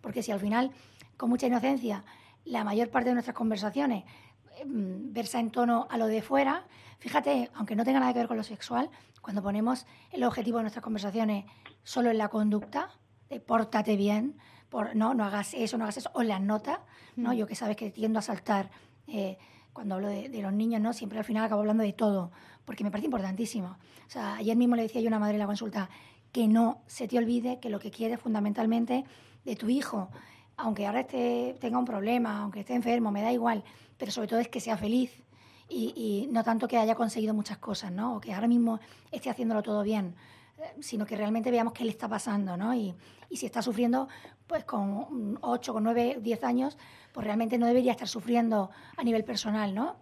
Porque 0.01 0.23
si 0.23 0.33
al 0.33 0.41
final, 0.41 0.71
con 1.17 1.31
mucha 1.31 1.47
inocencia, 1.47 2.05
la 2.45 2.65
mayor 2.65 2.91
parte 2.91 3.11
de 3.11 3.15
nuestras 3.15 3.37
conversaciones 3.37 4.05
Mm, 4.05 4.32
versa 4.67 5.41
en 5.41 5.51
tono 5.51 5.87
a 5.91 5.99
lo 5.99 6.07
de 6.07 6.23
fuera. 6.23 6.67
Fíjate, 6.99 7.51
aunque 7.55 7.77
no 7.77 7.85
tenga 7.85 8.01
nada 8.01 8.13
que 8.13 8.21
ver 8.21 8.29
con 8.29 8.37
lo 8.37 8.43
sexual, 8.43 8.91
cuando 9.21 9.43
ponemos 9.43 9.87
el 10.11 10.25
objetivo 10.25 10.59
de 10.59 10.65
nuestras 10.65 10.83
conversaciones 10.83 11.45
solo 11.85 12.11
en 12.11 12.19
la 12.19 12.29
conducta, 12.29 12.91
de 13.29 13.41
pórtate 13.41 13.97
bien, 13.97 14.37
por, 14.69 14.97
no, 14.97 15.15
no 15.15 15.25
hagas 15.25 15.55
eso, 15.55 15.79
no 15.79 15.85
hagas 15.85 15.99
eso, 15.99 16.11
o 16.15 16.23
en 16.23 16.29
las 16.29 16.41
notas, 16.41 16.79
¿no? 17.17 17.31
Mm. 17.31 17.35
Yo 17.35 17.47
que 17.47 17.55
sabes 17.55 17.77
que 17.77 17.91
tiendo 17.91 18.19
a 18.19 18.23
saltar 18.23 18.71
eh, 19.07 19.39
cuando 19.73 19.95
hablo 19.95 20.09
de, 20.09 20.29
los 20.43 20.53
niños, 20.53 20.81
¿no? 20.81 20.93
Siempre 20.93 21.19
al 21.19 21.25
final 21.25 21.45
acabo 21.45 21.61
hablando 21.61 21.83
de 21.83 21.93
todo, 21.93 22.31
porque 22.65 22.85
me 22.85 22.91
parece 22.91 23.07
importantísimo. 23.07 23.69
O 24.07 24.11
sea, 24.11 24.37
ayer 24.37 24.57
mismo 24.57 24.77
le 24.77 24.83
decía 24.83 25.01
yo 25.01 25.09
a 25.09 25.11
una 25.11 25.19
madre 25.19 25.35
en 25.35 25.41
la 25.41 25.47
consulta 25.47 25.89
que 26.31 26.49
no 26.49 26.83
se 26.87 27.09
te 27.09 27.19
olvide 27.19 27.61
que 27.61 27.71
lo 27.71 27.79
que 27.79 27.91
quieres 27.91 28.21
fundamentalmente 28.21 29.05
de 29.45 29.57
tu 29.57 29.69
hijo, 29.69 30.11
aunque 30.57 30.87
ahora 30.87 31.01
esté, 31.01 31.57
tenga 31.61 31.79
un 31.79 31.85
problema, 31.85 32.41
aunque 32.41 32.61
esté 32.61 32.75
enfermo, 32.75 33.11
me 33.11 33.23
da 33.23 33.33
igual, 33.33 33.65
pero 34.03 34.11
sobre 34.11 34.27
todo 34.27 34.41
es 34.41 34.49
que 34.49 34.59
sea 34.59 34.77
feliz 34.77 35.13
y, 35.69 36.29
no 36.33 36.43
tanto 36.43 36.67
que 36.67 36.77
haya 36.77 36.97
conseguido 36.97 37.35
muchas 37.35 37.59
cosas, 37.59 37.93
¿no? 37.93 38.17
O 38.17 38.21
que 38.21 38.35
ahora 38.35 38.49
mismo 38.49 38.81
esté 39.13 39.31
haciéndolo 39.31 39.63
todo 39.63 39.85
bien, 39.85 40.17
eh, 40.59 40.75
sino 40.81 41.07
que 41.07 41.15
realmente 41.15 41.53
veamos 41.53 41.73
qué 41.73 41.85
le 41.85 41.93
está 41.93 42.09
pasando, 42.09 42.57
¿no? 42.57 42.75
Y, 42.75 42.97
si 43.31 43.47
está 43.47 43.63
sufriendo, 43.63 44.09
pues 44.49 44.65
con 44.65 45.39
8, 45.41 45.73
con 45.73 45.85
9, 45.85 46.19
10 46.21 46.43
años, 46.43 46.79
pues 47.13 47.25
realmente 47.25 47.59
no 47.59 47.67
debería 47.69 47.93
estar 47.93 48.09
sufriendo 48.09 48.71
a 48.97 49.05
nivel 49.05 49.23
personal, 49.23 49.73
¿no? 49.73 49.95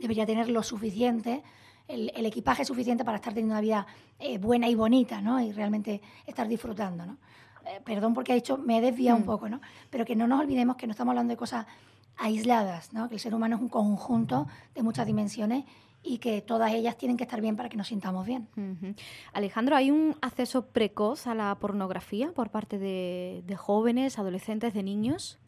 Debería 0.00 0.24
tener 0.24 0.48
lo 0.48 0.62
suficiente, 0.62 1.42
el, 1.88 2.24
equipaje 2.24 2.64
suficiente 2.64 3.04
para 3.04 3.16
estar 3.16 3.34
teniendo 3.34 3.52
una 3.52 3.60
vida 3.60 3.86
eh, 4.18 4.38
buena 4.38 4.66
y 4.66 4.74
bonita, 4.74 5.20
¿no? 5.20 5.42
Y 5.42 5.52
realmente 5.52 6.00
estar 6.26 6.48
disfrutando, 6.48 7.04
¿no? 7.04 7.18
Eh, 7.66 7.82
perdón 7.84 8.14
porque 8.14 8.32
ha 8.32 8.34
dicho, 8.34 8.56
me 8.56 8.78
he 8.78 8.80
desviado 8.80 9.18
un 9.18 9.24
mm. 9.24 9.26
poco, 9.26 9.50
¿no? 9.50 9.60
Pero 9.90 10.06
que 10.06 10.16
no 10.16 10.26
nos 10.26 10.40
olvidemos 10.40 10.76
que 10.76 10.86
no 10.86 10.92
estamos 10.92 11.12
hablando 11.12 11.32
de 11.32 11.36
cosas 11.36 11.66
aisladas, 12.16 12.92
¿no? 12.92 13.08
que 13.08 13.14
el 13.14 13.20
ser 13.20 13.34
humano 13.34 13.56
es 13.56 13.62
un 13.62 13.68
conjunto 13.68 14.46
de 14.74 14.82
muchas 14.82 15.06
dimensiones 15.06 15.64
y 16.02 16.18
que 16.18 16.40
todas 16.40 16.72
ellas 16.72 16.96
tienen 16.96 17.16
que 17.16 17.24
estar 17.24 17.40
bien 17.40 17.56
para 17.56 17.68
que 17.68 17.76
nos 17.76 17.88
sintamos 17.88 18.26
bien. 18.26 18.46
Alejandro, 19.32 19.74
¿hay 19.74 19.90
un 19.90 20.14
acceso 20.22 20.66
precoz 20.66 21.26
a 21.26 21.34
la 21.34 21.54
pornografía 21.56 22.32
por 22.32 22.50
parte 22.50 22.78
de, 22.78 23.42
de 23.44 23.56
jóvenes, 23.56 24.18
adolescentes, 24.18 24.72
de 24.72 24.82
niños? 24.84 25.40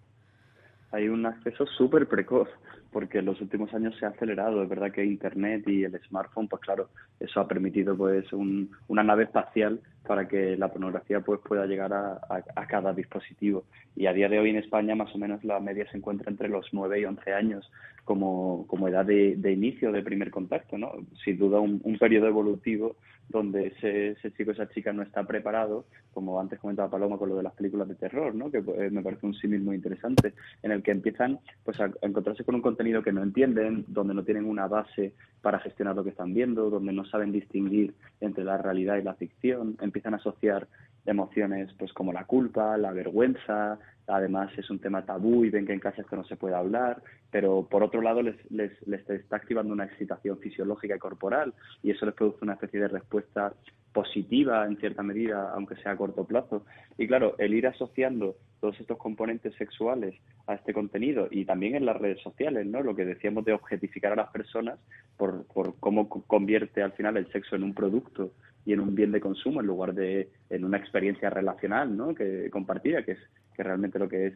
Hay 0.90 1.08
un 1.08 1.26
acceso 1.26 1.66
súper 1.66 2.08
precoz 2.08 2.48
porque 2.90 3.18
en 3.18 3.26
los 3.26 3.40
últimos 3.40 3.72
años 3.74 3.94
se 3.98 4.06
ha 4.06 4.08
acelerado. 4.08 4.62
Es 4.62 4.68
verdad 4.68 4.90
que 4.90 5.04
Internet 5.04 5.68
y 5.68 5.84
el 5.84 6.00
smartphone, 6.08 6.48
pues 6.48 6.62
claro, 6.62 6.88
eso 7.20 7.40
ha 7.40 7.48
permitido 7.48 7.96
pues 7.96 8.32
un, 8.32 8.70
una 8.88 9.02
nave 9.02 9.24
espacial 9.24 9.80
para 10.06 10.26
que 10.26 10.56
la 10.56 10.68
pornografía 10.68 11.20
pues 11.20 11.40
pueda 11.40 11.66
llegar 11.66 11.92
a, 11.92 12.20
a, 12.28 12.66
cada 12.66 12.92
dispositivo. 12.92 13.64
Y 13.94 14.06
a 14.06 14.12
día 14.12 14.28
de 14.28 14.38
hoy 14.38 14.50
en 14.50 14.56
España 14.56 14.94
más 14.94 15.14
o 15.14 15.18
menos 15.18 15.44
la 15.44 15.60
media 15.60 15.90
se 15.90 15.98
encuentra 15.98 16.30
entre 16.30 16.48
los 16.48 16.66
9 16.72 17.00
y 17.00 17.04
11 17.04 17.32
años 17.32 17.70
como, 18.04 18.66
como 18.66 18.88
edad 18.88 19.04
de, 19.04 19.52
inicio, 19.52 19.92
de 19.92 20.02
primer 20.02 20.30
contacto, 20.30 20.78
¿no? 20.78 20.92
Sin 21.24 21.36
duda 21.36 21.60
un, 21.60 21.80
un 21.84 21.98
periodo 21.98 22.26
evolutivo 22.26 22.96
donde 23.28 23.68
ese, 23.68 24.10
ese 24.12 24.32
chico, 24.32 24.52
esa 24.52 24.68
chica 24.70 24.92
no 24.92 25.02
está 25.02 25.22
preparado, 25.24 25.84
como 26.14 26.40
antes 26.40 26.58
comentaba 26.58 26.90
Paloma 26.90 27.18
con 27.18 27.28
lo 27.28 27.36
de 27.36 27.42
las 27.42 27.52
películas 27.52 27.86
de 27.88 27.94
terror, 27.94 28.34
¿no? 28.34 28.50
que 28.50 28.62
pues, 28.62 28.90
me 28.90 29.02
parece 29.02 29.26
un 29.26 29.34
símil 29.34 29.60
muy 29.60 29.76
interesante, 29.76 30.32
en 30.62 30.72
el 30.72 30.82
que 30.82 30.90
empiezan 30.90 31.38
pues, 31.64 31.78
a 31.80 31.90
encontrarse 32.02 32.44
con 32.44 32.54
un 32.54 32.62
contenido 32.62 33.02
que 33.02 33.12
no 33.12 33.22
entienden, 33.22 33.84
donde 33.88 34.14
no 34.14 34.24
tienen 34.24 34.46
una 34.46 34.66
base 34.66 35.12
para 35.42 35.58
gestionar 35.60 35.94
lo 35.94 36.04
que 36.04 36.10
están 36.10 36.34
viendo, 36.34 36.70
donde 36.70 36.92
no 36.92 37.04
saben 37.04 37.30
distinguir 37.30 37.94
entre 38.20 38.44
la 38.44 38.56
realidad 38.58 38.96
y 38.96 39.02
la 39.02 39.14
ficción, 39.14 39.76
a 40.04 40.14
asociar 40.14 40.68
emociones 41.08 41.72
pues 41.78 41.92
como 41.92 42.12
la 42.12 42.24
culpa, 42.24 42.76
la 42.76 42.92
vergüenza, 42.92 43.78
además 44.06 44.50
es 44.56 44.70
un 44.70 44.78
tema 44.78 45.04
tabú 45.04 45.44
y 45.44 45.50
ven 45.50 45.66
que 45.66 45.72
en 45.72 45.80
casa 45.80 46.02
esto 46.02 46.16
no 46.16 46.24
se 46.24 46.36
puede 46.36 46.54
hablar, 46.54 47.02
pero 47.30 47.66
por 47.68 47.82
otro 47.82 48.00
lado 48.00 48.22
les, 48.22 48.36
les, 48.50 48.72
les 48.86 49.08
está 49.10 49.36
activando 49.36 49.72
una 49.72 49.84
excitación 49.84 50.38
fisiológica 50.38 50.96
y 50.96 50.98
corporal 50.98 51.54
y 51.82 51.90
eso 51.90 52.06
les 52.06 52.14
produce 52.14 52.38
una 52.42 52.54
especie 52.54 52.80
de 52.80 52.88
respuesta 52.88 53.52
positiva 53.92 54.66
en 54.66 54.76
cierta 54.76 55.02
medida, 55.02 55.50
aunque 55.54 55.76
sea 55.76 55.92
a 55.92 55.96
corto 55.96 56.24
plazo. 56.24 56.64
Y 56.96 57.06
claro, 57.06 57.34
el 57.38 57.54
ir 57.54 57.66
asociando 57.66 58.36
todos 58.60 58.78
estos 58.80 58.98
componentes 58.98 59.54
sexuales 59.54 60.14
a 60.46 60.54
este 60.54 60.72
contenido 60.72 61.28
y 61.30 61.44
también 61.44 61.74
en 61.74 61.86
las 61.86 61.96
redes 61.96 62.20
sociales, 62.22 62.66
¿no? 62.66 62.82
Lo 62.82 62.94
que 62.94 63.04
decíamos 63.04 63.44
de 63.44 63.52
objetificar 63.52 64.12
a 64.12 64.16
las 64.16 64.30
personas 64.30 64.78
por, 65.16 65.46
por 65.46 65.78
cómo 65.80 66.08
convierte 66.08 66.82
al 66.82 66.92
final 66.92 67.16
el 67.16 67.30
sexo 67.32 67.56
en 67.56 67.62
un 67.62 67.74
producto 67.74 68.32
y 68.64 68.72
en 68.72 68.80
un 68.80 68.94
bien 68.94 69.12
de 69.12 69.20
consumo 69.20 69.60
en 69.60 69.66
lugar 69.66 69.94
de 69.94 70.28
en 70.50 70.64
una 70.64 70.76
experiencia 70.76 70.97
relacional, 71.30 71.96
¿no? 71.96 72.14
Que 72.14 72.50
compartida, 72.50 73.02
que 73.04 73.12
es 73.12 73.18
que 73.58 73.64
realmente 73.64 73.98
lo 73.98 74.08
que 74.08 74.28
es 74.28 74.34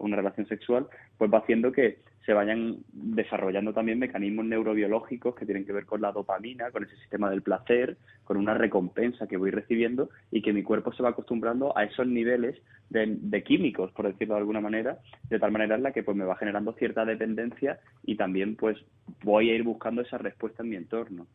una 0.00 0.16
relación 0.16 0.48
sexual, 0.48 0.88
pues 1.16 1.32
va 1.32 1.38
haciendo 1.38 1.70
que 1.70 2.00
se 2.26 2.32
vayan 2.32 2.78
desarrollando 2.92 3.72
también 3.72 4.00
mecanismos 4.00 4.44
neurobiológicos 4.46 5.36
que 5.36 5.46
tienen 5.46 5.64
que 5.64 5.72
ver 5.72 5.86
con 5.86 6.00
la 6.00 6.10
dopamina, 6.10 6.72
con 6.72 6.82
ese 6.82 6.96
sistema 6.96 7.30
del 7.30 7.42
placer, 7.42 7.96
con 8.24 8.36
una 8.36 8.54
recompensa 8.54 9.28
que 9.28 9.36
voy 9.36 9.52
recibiendo 9.52 10.10
y 10.32 10.42
que 10.42 10.52
mi 10.52 10.64
cuerpo 10.64 10.92
se 10.92 11.04
va 11.04 11.10
acostumbrando 11.10 11.76
a 11.76 11.84
esos 11.84 12.06
niveles 12.06 12.60
de, 12.90 13.42
químicos, 13.42 13.90
por 13.92 14.06
decirlo 14.06 14.34
de 14.34 14.40
alguna 14.40 14.60
manera, 14.60 14.98
de 15.30 15.38
tal 15.38 15.50
manera 15.50 15.76
en 15.76 15.82
la 15.82 15.92
que 15.92 16.02
pues 16.02 16.16
me 16.16 16.24
va 16.24 16.36
generando 16.36 16.72
cierta 16.74 17.04
dependencia 17.04 17.80
y 18.04 18.16
también 18.16 18.54
pues 18.56 18.76
voy 19.24 19.50
a 19.50 19.54
ir 19.54 19.62
buscando 19.62 20.02
esa 20.02 20.18
respuesta 20.18 20.62
en 20.62 20.68
mi 20.68 20.76
entorno. 20.76 21.26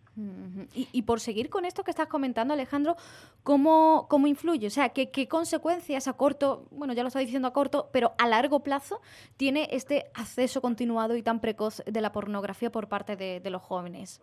y, 0.73 1.01
por 1.01 1.19
seguir 1.19 1.49
con 1.49 1.65
esto 1.65 1.83
que 1.83 1.91
estás 1.91 2.07
comentando, 2.07 2.53
Alejandro, 2.53 2.95
¿cómo, 3.43 4.07
cómo 4.09 4.27
influye? 4.27 4.67
O 4.67 4.71
sea, 4.71 4.89
¿qué, 4.89 5.09
¿qué 5.09 5.27
consecuencias 5.27 6.07
a 6.07 6.13
corto, 6.13 6.67
bueno, 6.71 6.93
ya 6.97 7.03
lo 7.03 7.07
estaba 7.07 7.23
diciendo 7.23 7.47
a 7.47 7.53
corto, 7.53 7.89
pero 7.93 8.13
a 8.17 8.27
largo 8.27 8.63
plazo 8.63 9.01
tiene 9.37 9.69
este 9.71 10.05
acceso 10.15 10.61
continuado 10.61 11.15
y 11.15 11.21
tan 11.21 11.39
precoz 11.39 11.83
de 11.85 12.01
la 12.01 12.11
pornografía 12.11 12.71
por 12.71 12.89
parte 12.89 13.15
de, 13.15 13.49
los 13.49 13.61
jóvenes? 13.61 14.21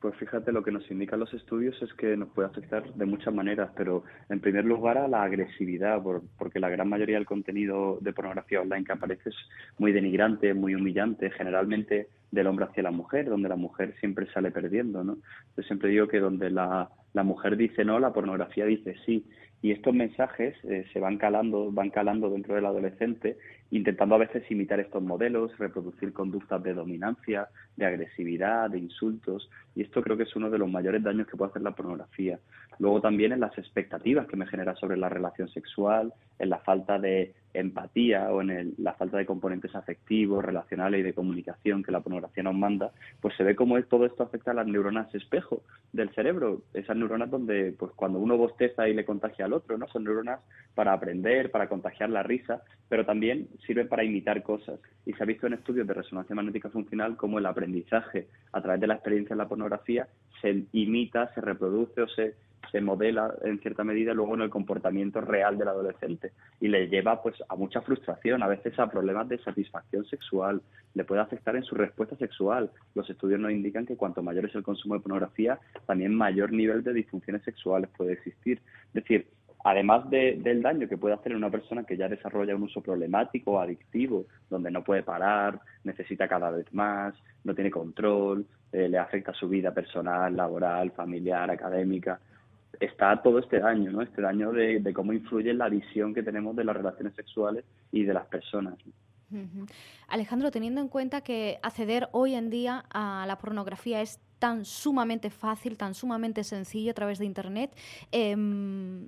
Pues 0.00 0.16
fíjate, 0.16 0.52
lo 0.52 0.62
que 0.62 0.70
nos 0.70 0.90
indican 0.90 1.18
los 1.18 1.32
estudios 1.32 1.80
es 1.80 1.94
que 1.94 2.14
nos 2.14 2.28
puede 2.28 2.48
afectar 2.48 2.92
de 2.92 3.06
muchas 3.06 3.32
maneras, 3.32 3.70
pero 3.74 4.02
en 4.28 4.40
primer 4.40 4.66
lugar 4.66 4.98
a 4.98 5.08
la 5.08 5.22
agresividad, 5.22 6.02
porque 6.36 6.60
la 6.60 6.68
gran 6.68 6.90
mayoría 6.90 7.16
del 7.16 7.24
contenido 7.24 7.98
de 8.02 8.12
pornografía 8.12 8.60
online 8.60 8.84
que 8.84 8.92
aparece 8.92 9.30
es 9.30 9.36
muy 9.78 9.92
denigrante, 9.92 10.52
muy 10.52 10.74
humillante, 10.74 11.30
generalmente 11.30 12.08
del 12.34 12.46
hombre 12.48 12.66
hacia 12.66 12.82
la 12.82 12.90
mujer, 12.90 13.28
donde 13.28 13.48
la 13.48 13.56
mujer 13.56 13.94
siempre 14.00 14.26
sale 14.32 14.50
perdiendo, 14.50 15.04
¿no? 15.04 15.16
Yo 15.56 15.62
siempre 15.62 15.90
digo 15.90 16.08
que 16.08 16.20
donde 16.20 16.50
la, 16.50 16.90
la 17.12 17.22
mujer 17.22 17.56
dice 17.56 17.84
no, 17.84 17.98
la 17.98 18.12
pornografía 18.12 18.66
dice 18.66 18.96
sí, 19.06 19.24
y 19.62 19.70
estos 19.70 19.94
mensajes 19.94 20.54
eh, 20.64 20.84
se 20.92 21.00
van 21.00 21.16
calando, 21.16 21.72
van 21.72 21.88
calando 21.88 22.28
dentro 22.28 22.54
del 22.54 22.66
adolescente, 22.66 23.38
intentando 23.70 24.16
a 24.16 24.18
veces 24.18 24.42
imitar 24.50 24.78
estos 24.78 25.02
modelos, 25.02 25.56
reproducir 25.56 26.12
conductas 26.12 26.62
de 26.62 26.74
dominancia, 26.74 27.48
de 27.74 27.86
agresividad, 27.86 28.68
de 28.68 28.78
insultos, 28.78 29.48
y 29.74 29.80
esto 29.80 30.02
creo 30.02 30.18
que 30.18 30.24
es 30.24 30.36
uno 30.36 30.50
de 30.50 30.58
los 30.58 30.70
mayores 30.70 31.02
daños 31.02 31.26
que 31.28 31.38
puede 31.38 31.50
hacer 31.50 31.62
la 31.62 31.74
pornografía. 31.74 32.38
Luego 32.78 33.00
también 33.00 33.32
en 33.32 33.40
las 33.40 33.56
expectativas 33.56 34.26
que 34.26 34.36
me 34.36 34.46
genera 34.46 34.74
sobre 34.74 34.98
la 34.98 35.08
relación 35.08 35.48
sexual, 35.48 36.12
en 36.38 36.50
la 36.50 36.58
falta 36.58 36.98
de 36.98 37.32
empatía 37.54 38.30
o 38.32 38.42
en 38.42 38.74
la 38.78 38.94
falta 38.94 39.16
de 39.16 39.26
componentes 39.26 39.74
afectivos, 39.74 40.44
relacionales 40.44 41.00
y 41.00 41.02
de 41.04 41.14
comunicación 41.14 41.82
que 41.82 41.92
la 41.92 42.00
pornografía 42.00 42.42
nos 42.42 42.54
manda, 42.54 42.92
pues 43.20 43.34
se 43.36 43.44
ve 43.44 43.54
cómo 43.54 43.80
todo 43.84 44.04
esto 44.04 44.24
afecta 44.24 44.50
a 44.50 44.54
las 44.54 44.66
neuronas 44.66 45.14
espejo 45.14 45.62
del 45.92 46.10
cerebro, 46.10 46.62
esas 46.74 46.96
neuronas 46.96 47.30
donde 47.30 47.72
pues 47.78 47.92
cuando 47.92 48.18
uno 48.18 48.36
bosteza 48.36 48.88
y 48.88 48.94
le 48.94 49.04
contagia 49.04 49.44
al 49.44 49.52
otro, 49.52 49.78
¿no? 49.78 49.86
Son 49.88 50.04
neuronas 50.04 50.40
para 50.74 50.92
aprender, 50.92 51.50
para 51.50 51.68
contagiar 51.68 52.10
la 52.10 52.22
risa, 52.22 52.62
pero 52.88 53.06
también 53.06 53.48
sirven 53.66 53.88
para 53.88 54.04
imitar 54.04 54.42
cosas. 54.42 54.80
Y 55.06 55.12
se 55.12 55.22
ha 55.22 55.26
visto 55.26 55.46
en 55.46 55.54
estudios 55.54 55.86
de 55.86 55.94
resonancia 55.94 56.34
magnética 56.34 56.68
funcional 56.68 57.16
cómo 57.16 57.38
el 57.38 57.46
aprendizaje 57.46 58.26
a 58.52 58.60
través 58.60 58.80
de 58.80 58.88
la 58.88 58.94
experiencia 58.94 59.34
en 59.34 59.38
la 59.38 59.48
pornografía 59.48 60.08
se 60.44 60.64
imita, 60.72 61.32
se 61.34 61.40
reproduce 61.40 62.02
o 62.02 62.08
se 62.08 62.34
se 62.74 62.80
modela 62.80 63.32
en 63.44 63.60
cierta 63.60 63.84
medida 63.84 64.12
luego 64.14 64.34
en 64.34 64.42
el 64.42 64.50
comportamiento 64.50 65.20
real 65.20 65.56
del 65.56 65.68
adolescente 65.68 66.32
y 66.60 66.66
le 66.66 66.88
lleva 66.88 67.22
pues 67.22 67.36
a 67.48 67.54
mucha 67.54 67.80
frustración, 67.82 68.42
a 68.42 68.48
veces 68.48 68.76
a 68.80 68.88
problemas 68.88 69.28
de 69.28 69.38
satisfacción 69.38 70.04
sexual, 70.06 70.60
le 70.94 71.04
puede 71.04 71.20
afectar 71.20 71.54
en 71.54 71.62
su 71.62 71.76
respuesta 71.76 72.16
sexual. 72.16 72.72
Los 72.96 73.08
estudios 73.08 73.38
nos 73.38 73.52
indican 73.52 73.86
que 73.86 73.96
cuanto 73.96 74.24
mayor 74.24 74.46
es 74.46 74.56
el 74.56 74.64
consumo 74.64 74.94
de 74.94 75.02
pornografía, 75.02 75.60
también 75.86 76.16
mayor 76.16 76.52
nivel 76.52 76.82
de 76.82 76.92
disfunciones 76.92 77.44
sexuales 77.44 77.90
puede 77.96 78.14
existir. 78.14 78.60
Es 78.88 78.94
decir, 78.94 79.28
además 79.64 80.08
del 80.10 80.62
daño 80.62 80.88
que 80.88 80.98
puede 80.98 81.14
hacer 81.14 81.32
en 81.32 81.38
una 81.38 81.50
persona 81.50 81.84
que 81.84 81.96
ya 81.96 82.08
desarrolla 82.08 82.54
un 82.54 82.64
uso 82.64 82.82
problemático 82.82 83.58
adictivo, 83.58 84.26
donde 84.50 84.70
no 84.70 84.84
puede 84.84 85.02
parar, 85.02 85.58
necesita 85.82 86.28
cada 86.28 86.50
vez 86.50 86.72
más, 86.72 87.14
no 87.44 87.54
tiene 87.54 87.70
control, 87.70 88.46
eh, 88.72 88.88
le 88.88 88.98
afecta 88.98 89.32
su 89.32 89.48
vida 89.48 89.72
personal, 89.72 90.36
laboral, 90.36 90.90
familiar, 90.92 91.50
académica, 91.50 92.20
está 92.78 93.22
todo 93.22 93.38
este 93.38 93.58
daño, 93.58 93.90
¿no? 93.90 94.02
Este 94.02 94.20
daño 94.20 94.52
de, 94.52 94.92
cómo 94.92 95.14
influye 95.14 95.54
la 95.54 95.70
visión 95.70 96.12
que 96.12 96.22
tenemos 96.22 96.54
de 96.56 96.64
las 96.64 96.76
relaciones 96.76 97.14
sexuales 97.14 97.64
y 97.90 98.04
de 98.04 98.12
las 98.12 98.26
personas. 98.26 98.74
Alejandro, 100.08 100.50
teniendo 100.50 100.80
en 100.80 100.88
cuenta 100.88 101.22
que 101.22 101.58
acceder 101.62 102.08
hoy 102.12 102.34
en 102.34 102.50
día 102.50 102.84
a 102.90 103.24
la 103.26 103.38
pornografía 103.38 104.00
es 104.00 104.20
tan 104.38 104.64
sumamente 104.64 105.30
fácil, 105.30 105.76
tan 105.76 105.94
sumamente 105.94 106.44
sencillo 106.44 106.90
a 106.90 106.94
través 106.94 107.18
de 107.18 107.24
Internet, 107.24 107.70
em, 108.12 109.06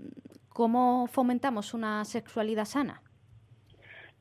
¿cómo 0.56 1.06
fomentamos 1.08 1.74
una 1.74 2.02
sexualidad 2.06 2.64
sana? 2.64 3.02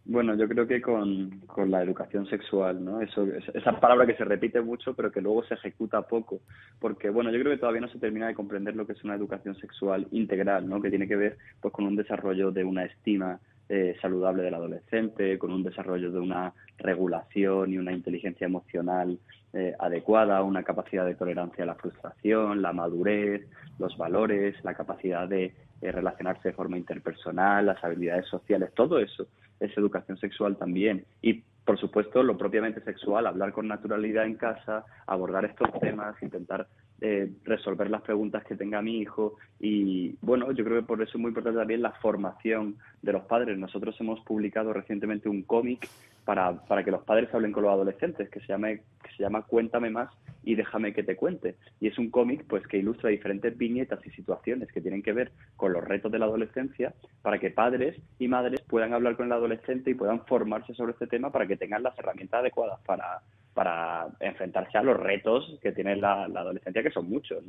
Bueno, 0.04 0.36
yo 0.36 0.50
creo 0.50 0.68
que 0.68 0.82
con, 0.82 1.40
con 1.48 1.72
la 1.72 1.82
educación 1.82 2.28
sexual, 2.28 2.84
¿no? 2.84 3.00
Eso, 3.00 3.26
esa 3.54 3.80
palabra 3.80 4.06
que 4.06 4.18
se 4.18 4.26
repite 4.26 4.60
mucho, 4.60 4.94
pero 4.94 5.14
que 5.14 5.22
luego 5.22 5.46
se 5.46 5.54
ejecuta 5.54 6.02
poco. 6.02 6.42
Porque, 6.78 7.10
bueno, 7.10 7.32
yo 7.32 7.40
creo 7.40 7.54
que 7.54 7.60
todavía 7.60 7.80
no 7.80 7.88
se 7.88 8.00
termina 8.00 8.28
de 8.28 8.36
comprender 8.36 8.76
lo 8.76 8.86
que 8.86 8.92
es 8.92 9.04
una 9.06 9.16
educación 9.16 9.56
sexual 9.56 10.08
integral, 10.12 10.68
¿no? 10.68 10.82
Que 10.82 10.90
tiene 10.90 11.08
que 11.08 11.16
ver, 11.16 11.38
pues, 11.62 11.74
con 11.74 11.86
un 11.86 11.96
desarrollo 11.96 12.52
de 12.52 12.66
una 12.66 12.84
estima 12.84 13.40
eh, 13.70 13.96
saludable 14.02 14.44
del 14.44 14.54
adolescente, 14.54 15.38
con 15.40 15.52
un 15.52 15.64
desarrollo 15.64 16.12
de 16.12 16.20
una 16.20 16.54
regulación 16.78 17.74
y 17.74 17.78
una 17.78 17.94
inteligencia 17.94 18.46
emocional 18.46 19.18
eh, 19.54 19.74
adecuada, 19.80 20.44
una 20.44 20.64
capacidad 20.64 21.06
de 21.06 21.16
tolerancia 21.16 21.64
a 21.64 21.68
la 21.68 21.76
frustración, 21.76 22.62
la 22.62 22.74
madurez, 22.74 23.48
los 23.80 23.98
valores, 23.98 24.56
la 24.64 24.74
capacidad 24.74 25.28
de 25.28 25.54
eh, 25.82 25.92
relacionarse 25.92 26.50
de 26.50 26.54
forma 26.54 26.78
interpersonal, 26.78 27.66
las 27.66 27.84
habilidades 27.84 28.28
sociales, 28.28 28.72
todo 28.74 29.00
eso 29.00 29.28
es 29.60 29.76
educación 29.78 30.18
sexual 30.18 30.58
también. 30.58 31.06
Y, 31.22 31.42
por 31.64 31.80
supuesto, 31.80 32.22
lo 32.22 32.38
propiamente 32.38 32.82
sexual, 32.82 33.28
hablar 33.28 33.54
con 33.54 33.68
naturalidad 33.68 34.26
en 34.26 34.36
casa, 34.36 34.84
abordar 35.08 35.46
estos 35.46 35.72
temas, 35.80 36.22
intentar 36.22 36.68
eh, 37.02 37.30
resolver 37.44 37.90
las 37.90 38.02
preguntas 38.02 38.44
que 38.46 38.56
tenga 38.56 38.82
mi 38.82 39.00
hijo. 39.00 39.36
Y, 39.60 40.16
bueno, 40.22 40.52
yo 40.54 40.64
creo 40.64 40.80
que 40.80 40.88
por 40.88 41.02
eso 41.02 41.12
es 41.16 41.20
muy 41.20 41.30
importante 41.30 41.60
también 41.60 41.82
la 41.82 41.92
formación 41.92 42.78
de 43.02 43.12
los 43.12 43.24
padres. 43.26 43.58
Nosotros 43.58 43.96
hemos 44.00 44.22
publicado 44.22 44.72
recientemente 44.72 45.28
un 45.28 45.44
cómic 45.44 45.88
para, 46.24 46.54
para 46.66 46.84
que 46.84 46.92
los 46.92 47.04
padres 47.04 47.34
hablen 47.34 47.52
con 47.52 47.64
los 47.64 47.72
adolescentes, 47.74 48.30
que 48.30 48.40
se, 48.40 48.48
llame, 48.48 48.82
que 49.04 49.12
se 49.16 49.24
llama 49.24 49.42
Cuéntame 49.42 49.90
más 49.90 50.10
y 50.44 50.56
déjame 50.56 50.94
que 50.94 51.04
te 51.04 51.18
cuente. 51.18 51.56
Y 51.82 51.88
es 51.88 51.98
un 51.98 52.10
cómic 52.10 52.46
pues 52.48 52.66
que 52.66 52.78
ilustra 52.78 53.10
diferentes 53.10 53.58
viñetas 53.58 54.00
y 54.06 54.12
situaciones 54.12 54.72
que 54.72 54.82
tienen 54.82 55.04
que 55.04 55.12
ver 55.12 55.32
con 55.58 55.74
los 55.74 55.84
retos 55.84 56.12
de 56.12 56.20
la 56.20 56.26
adolescencia 56.26 56.94
para 57.22 57.40
que 57.40 57.52
padres 57.52 58.00
y 58.20 58.28
madres 58.30 58.62
puedan 58.62 58.94
hablar 58.94 59.18
con 59.18 59.26
el 59.26 59.34
adolescente 59.34 59.92
y 59.92 59.96
puedan 59.96 60.26
formarse 60.26 60.74
sobre 60.74 60.94
este 60.94 61.08
tema 61.08 61.32
para 61.32 61.46
que 61.46 61.58
tengan 61.58 61.84
las 61.84 61.98
herramientas 62.00 62.40
adecuadas 62.40 62.80
para, 62.86 63.22
para 63.56 64.10
enfrentarse 64.20 64.78
a 64.78 64.84
los 64.84 64.98
retos 64.98 65.58
que 65.64 65.72
tiene 65.72 65.96
la, 65.96 66.26
adolescencia, 66.26 66.84
que 66.84 66.92
son 66.92 67.10
muchos. 67.10 67.42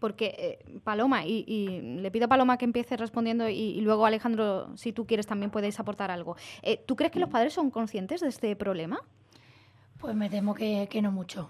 Porque, 0.00 0.34
eh, 0.36 0.80
Paloma, 0.82 1.24
y, 1.24 1.80
le 2.00 2.10
pido 2.10 2.26
a 2.26 2.28
Paloma 2.28 2.58
que 2.58 2.64
empiece 2.64 2.96
respondiendo 2.96 3.48
y, 3.48 3.80
luego 3.80 4.04
Alejandro, 4.04 4.76
si 4.76 4.92
tú 4.92 5.06
quieres, 5.06 5.26
también 5.28 5.52
podéis 5.52 5.78
aportar 5.78 6.10
algo. 6.10 6.36
Eh, 6.62 6.82
¿Tú 6.84 6.96
crees 6.96 7.12
que 7.12 7.20
los 7.20 7.30
padres 7.30 7.52
son 7.52 7.70
conscientes 7.70 8.20
de 8.20 8.28
este 8.28 8.56
problema? 8.56 8.98
Pues 10.00 10.16
me 10.16 10.28
temo 10.28 10.54
que, 10.54 10.88
que 10.90 11.00
no 11.00 11.12
mucho. 11.12 11.48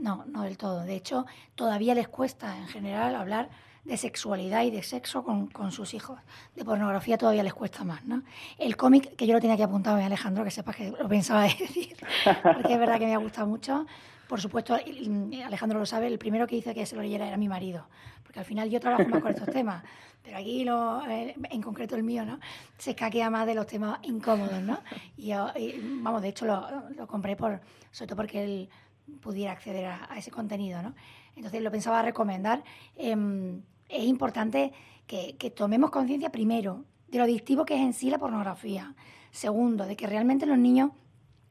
No, 0.00 0.24
no 0.26 0.42
del 0.42 0.56
todo. 0.58 0.84
De 0.84 0.96
hecho, 0.96 1.26
todavía 1.54 1.94
les 1.94 2.08
cuesta 2.08 2.56
en 2.58 2.66
general 2.68 3.14
hablar 3.14 3.48
de 3.84 3.96
sexualidad 3.96 4.62
y 4.64 4.70
de 4.70 4.82
sexo 4.82 5.22
con, 5.22 5.46
con, 5.48 5.70
sus 5.70 5.94
hijos. 5.94 6.18
De 6.56 6.64
pornografía 6.64 7.18
todavía 7.18 7.42
les 7.42 7.54
cuesta 7.54 7.84
más, 7.84 8.04
¿no? 8.04 8.22
El 8.58 8.76
cómic, 8.76 9.14
que 9.16 9.26
yo 9.26 9.34
lo 9.34 9.40
tenía 9.40 9.54
aquí 9.54 9.62
apuntado, 9.62 10.02
Alejandro, 10.02 10.42
que 10.42 10.50
sepas 10.50 10.76
que 10.76 10.90
lo 10.90 11.08
pensaba 11.08 11.42
decir, 11.58 11.96
porque 12.42 12.72
es 12.72 12.78
verdad 12.78 12.98
que 12.98 13.06
me 13.06 13.14
ha 13.14 13.18
gustado 13.18 13.46
mucho. 13.46 13.86
Por 14.28 14.40
supuesto, 14.40 14.74
Alejandro 15.44 15.78
lo 15.78 15.86
sabe, 15.86 16.06
el 16.06 16.18
primero 16.18 16.46
que 16.46 16.56
hice 16.56 16.74
que 16.74 16.86
se 16.86 16.96
lo 16.96 17.02
leyera 17.02 17.28
era 17.28 17.36
mi 17.36 17.46
marido, 17.46 17.86
porque 18.22 18.38
al 18.38 18.46
final 18.46 18.70
yo 18.70 18.80
trabajo 18.80 19.06
más 19.06 19.20
con 19.20 19.30
estos 19.30 19.48
temas, 19.48 19.84
pero 20.22 20.38
aquí, 20.38 20.64
lo, 20.64 21.06
eh, 21.06 21.34
en 21.50 21.60
concreto 21.60 21.94
el 21.94 22.02
mío, 22.02 22.24
¿no? 22.24 22.40
Se 22.78 22.90
escaquea 22.92 23.28
más 23.28 23.46
de 23.46 23.54
los 23.54 23.66
temas 23.66 23.98
incómodos, 24.02 24.62
¿no? 24.62 24.78
Y, 25.18 25.32
vamos, 26.00 26.22
de 26.22 26.28
hecho 26.28 26.46
lo, 26.46 26.66
lo, 26.96 27.06
compré 27.06 27.36
por, 27.36 27.60
sobre 27.90 28.08
todo 28.08 28.16
porque 28.16 28.42
él 28.42 28.70
pudiera 29.20 29.52
acceder 29.52 29.86
a, 29.86 30.08
ese 30.16 30.30
contenido, 30.30 30.82
¿no? 30.82 30.94
Entonces 31.36 31.62
lo 31.62 31.70
pensaba 31.70 32.02
recomendar. 32.02 32.62
Em, 32.96 33.62
es 33.88 34.04
importante 34.04 34.72
que, 35.06 35.52
tomemos 35.54 35.90
conciencia 35.90 36.30
primero 36.30 36.84
de 37.08 37.18
lo 37.18 37.24
adictivo 37.24 37.64
que 37.64 37.74
es 37.74 37.80
en 37.80 37.92
sí 37.92 38.10
la 38.10 38.18
pornografía. 38.18 38.94
Segundo, 39.30 39.86
de 39.86 39.96
que 39.96 40.06
realmente 40.06 40.46
los 40.46 40.58
niños, 40.58 40.90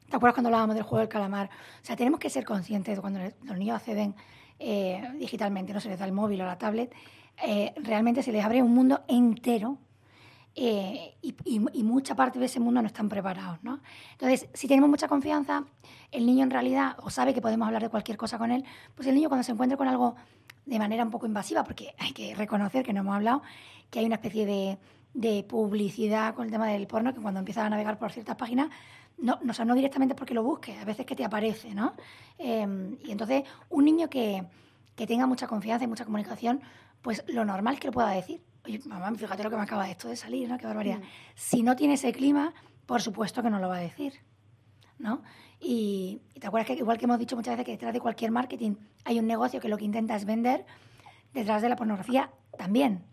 ¿te 0.10 0.16
acuerdas 0.16 0.36
cuando 0.36 0.50
hablábamos 0.50 0.76
del 0.76 0.84
juego 0.84 1.00
del 1.00 1.10
calamar? 1.10 1.50
O 1.82 1.86
sea, 1.86 1.96
tenemos 1.96 2.20
que 2.20 2.30
ser 2.30 2.46
conscientes 2.46 2.96
de 2.96 3.02
cuando 3.02 3.20
los 3.44 3.58
niños 3.58 3.78
acceden 3.78 4.16
eh, 4.60 5.04
digitalmente, 5.20 5.74
no 5.74 5.80
se 5.80 5.90
les 5.90 6.00
da 6.00 6.06
el 6.06 6.12
móvil 6.12 6.42
o 6.42 6.46
la 6.46 6.58
tablet, 6.58 6.94
eh, 7.44 7.74
realmente 7.78 8.24
se 8.24 8.32
les 8.32 8.44
abre 8.46 8.62
un 8.62 8.74
mundo 8.74 9.04
entero 9.08 9.78
eh, 10.56 11.16
y, 11.22 11.84
mucha 11.84 12.16
parte 12.16 12.38
de 12.38 12.46
ese 12.46 12.60
mundo 12.60 12.82
no 12.82 12.88
están 12.88 13.10
preparados. 13.10 13.58
¿no? 13.64 13.80
Entonces, 14.12 14.48
si 14.54 14.68
tenemos 14.68 14.90
mucha 14.90 15.08
confianza, 15.08 15.66
el 16.12 16.26
niño 16.26 16.44
en 16.44 16.52
realidad, 16.52 16.96
o 17.02 17.10
sabe 17.10 17.34
que 17.34 17.42
podemos 17.42 17.66
hablar 17.66 17.82
de 17.82 17.90
cualquier 17.90 18.18
cosa 18.18 18.38
con 18.38 18.52
él, 18.52 18.64
pues 18.96 19.08
el 19.08 19.16
niño 19.16 19.30
cuando 19.30 19.44
se 19.44 19.52
encuentre 19.52 19.78
con 19.78 19.88
algo 19.88 20.16
de 20.66 20.80
manera 20.80 21.04
un 21.04 21.12
poco 21.12 21.26
invasiva, 21.26 21.64
porque 21.64 21.94
hay 21.98 22.14
que 22.14 22.36
reconocer 22.36 22.86
que 22.86 22.94
no 22.94 23.02
hemos 23.02 23.16
hablado, 23.16 23.42
que 23.90 24.00
hay 24.00 24.06
una 24.06 24.16
especie 24.16 24.46
de, 24.46 25.44
publicidad 25.48 26.34
con 26.34 26.46
el 26.46 26.52
tema 26.52 26.68
del 26.68 26.88
porno, 26.88 27.14
que 27.14 27.22
cuando 27.22 27.40
empiezas 27.40 27.66
a 27.66 27.70
navegar 27.70 28.00
por 28.00 28.12
ciertas 28.12 28.36
páginas, 28.36 28.70
no, 29.18 29.40
no, 29.44 29.54
o 29.58 29.66
no 29.66 29.76
directamente 29.76 30.16
porque 30.16 30.34
lo 30.34 30.44
busques, 30.44 30.80
a 30.80 30.86
veces 30.86 31.06
que 31.06 31.16
te 31.16 31.24
aparece, 31.24 31.76
¿no? 31.76 31.94
Em, 32.38 32.98
y 33.04 33.12
entonces, 33.12 33.44
un 33.70 33.86
niño 33.86 34.10
que 34.10 34.48
tenga 34.96 35.28
mucha 35.28 35.48
confianza 35.48 35.86
y 35.86 35.88
mucha 35.88 36.06
comunicación, 36.06 36.62
pues 37.02 37.24
lo 37.28 37.46
normal 37.46 37.76
es 37.76 37.80
que 37.80 37.88
lo 37.88 37.94
pueda 37.94 38.10
decir. 38.10 38.42
Oye, 38.66 38.80
mamá, 38.86 39.14
fíjate 39.16 39.44
lo 39.44 39.50
que 39.50 39.58
me 39.58 39.64
acaba 39.64 39.90
esto 39.90 40.08
de 40.08 40.16
salir, 40.16 40.48
¿no? 40.48 40.58
Qué 40.58 40.66
barbaridad. 40.66 41.00
Mm. 41.00 41.04
Si 41.36 41.64
no 41.64 41.76
tiene 41.76 41.96
ese 41.96 42.14
clima, 42.14 42.54
por 42.86 43.02
supuesto 43.02 43.44
que 43.44 43.50
no 43.50 43.60
lo 43.60 43.68
va 43.68 43.78
a 43.78 43.82
decir, 43.82 44.14
¿no? 45.00 45.22
Y, 45.60 46.22
te 46.40 46.48
acuerdas 46.48 46.68
que 46.68 46.74
igual 46.74 46.98
que 46.98 47.06
hemos 47.06 47.20
dicho 47.20 47.36
muchas 47.36 47.54
veces 47.54 47.66
que 47.66 47.72
detrás 47.74 47.94
de 47.94 48.00
cualquier 48.00 48.32
marketing 48.32 48.76
hay 49.06 49.20
un 49.20 49.28
negocio 49.28 49.60
que 49.60 49.70
lo 49.70 49.78
que 49.78 49.86
intenta 49.86 50.16
es 50.16 50.26
vender, 50.26 50.66
detrás 51.34 51.62
de 51.62 51.70
la 51.70 51.76
pornografía 51.76 52.32
también. 52.58 53.04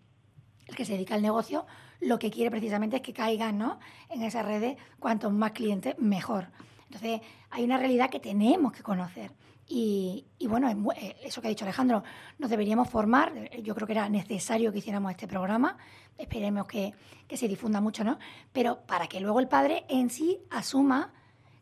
El 0.67 0.77
que 0.77 0.85
se 0.85 0.93
dedica 0.93 1.15
al 1.15 1.23
negocio 1.23 1.67
lo 2.01 2.19
que 2.19 2.31
quiere 2.31 2.51
precisamente 2.51 2.97
es 2.97 3.03
que 3.03 3.13
caigan 3.13 3.59
¿no? 3.59 3.79
en 4.09 4.23
esas 4.23 4.45
redes, 4.45 4.77
cuanto 4.99 5.31
más 5.31 5.53
clientes, 5.53 5.99
mejor. 5.99 6.49
Entonces, 6.85 7.21
hay 7.51 7.65
una 7.65 7.77
realidad 7.77 8.09
que 8.11 8.21
tenemos 8.21 8.73
que 8.73 8.83
conocer 8.83 9.33
Y, 9.73 10.27
bueno, 10.49 10.69
eh, 10.97 11.17
eso 11.23 11.41
que 11.41 11.47
ha 11.47 11.51
dicho 11.51 11.65
Alejandro, 11.65 12.03
nos 12.39 12.51
deberíamos 12.51 12.91
formar. 12.91 13.33
Yo 13.63 13.73
creo 13.77 13.87
que 13.87 13.93
era 13.93 14.09
necesario 14.09 14.73
que 14.73 14.79
hiciéramos 14.79 15.13
este 15.13 15.29
programa. 15.29 15.77
Esperemos 16.19 16.67
que, 16.67 16.93
que 17.29 17.37
se 17.37 17.47
difunda 17.47 17.81
mucho, 17.81 18.03
¿no? 18.03 18.19
Pero 18.53 18.81
para 18.85 19.07
que 19.07 19.21
luego 19.21 19.39
el 19.39 19.47
padre 19.47 19.85
en 19.89 20.11
sí 20.11 20.41
asuma 20.51 21.13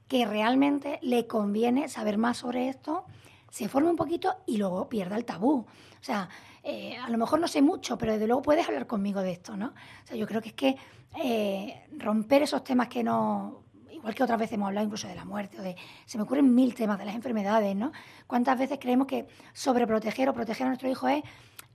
que 0.08 0.24
realmente 0.24 0.98
le 1.02 1.26
conviene 1.26 1.90
saber 1.90 2.16
más 2.16 2.38
sobre 2.38 2.70
esto, 2.70 3.04
se 3.50 3.68
forme 3.68 3.90
un 3.90 3.96
poquito 3.96 4.36
y 4.46 4.56
luego 4.56 4.88
pierda 4.88 5.16
el 5.18 5.26
tabú. 5.26 5.66
O 6.00 6.04
sea, 6.04 6.30
eh, 6.62 6.96
a 6.96 7.10
lo 7.10 7.18
mejor 7.18 7.40
no 7.40 7.46
sé 7.46 7.60
mucho, 7.60 7.98
pero 7.98 8.12
desde 8.12 8.26
luego 8.26 8.40
puedes 8.40 8.66
hablar 8.66 8.86
conmigo 8.86 9.20
de 9.20 9.32
esto, 9.32 9.54
¿no? 9.54 9.66
O 9.66 10.06
sea, 10.06 10.16
yo 10.16 10.26
creo 10.26 10.40
que 10.40 10.48
es 10.48 10.54
que 10.54 10.76
eh, 11.22 11.86
romper 11.98 12.42
esos 12.42 12.64
temas 12.64 12.88
que 12.88 13.04
no 13.04 13.64
igual 13.98 14.14
que 14.14 14.22
otras 14.22 14.38
veces 14.38 14.54
hemos 14.54 14.68
hablado 14.68 14.87
incluso 14.87 15.08
de 15.08 15.14
la 15.14 15.24
muerte 15.24 15.58
o 15.58 15.62
de 15.62 15.76
se 16.06 16.18
me 16.18 16.24
ocurren 16.24 16.54
mil 16.54 16.74
temas 16.74 16.98
de 16.98 17.04
las 17.04 17.14
enfermedades, 17.14 17.76
¿no? 17.76 17.92
¿Cuántas 18.26 18.58
veces 18.58 18.78
creemos 18.80 19.06
que 19.06 19.26
sobreproteger 19.52 20.28
o 20.28 20.34
proteger 20.34 20.66
a 20.66 20.70
nuestro 20.70 20.88
hijo 20.88 21.08
es 21.08 21.22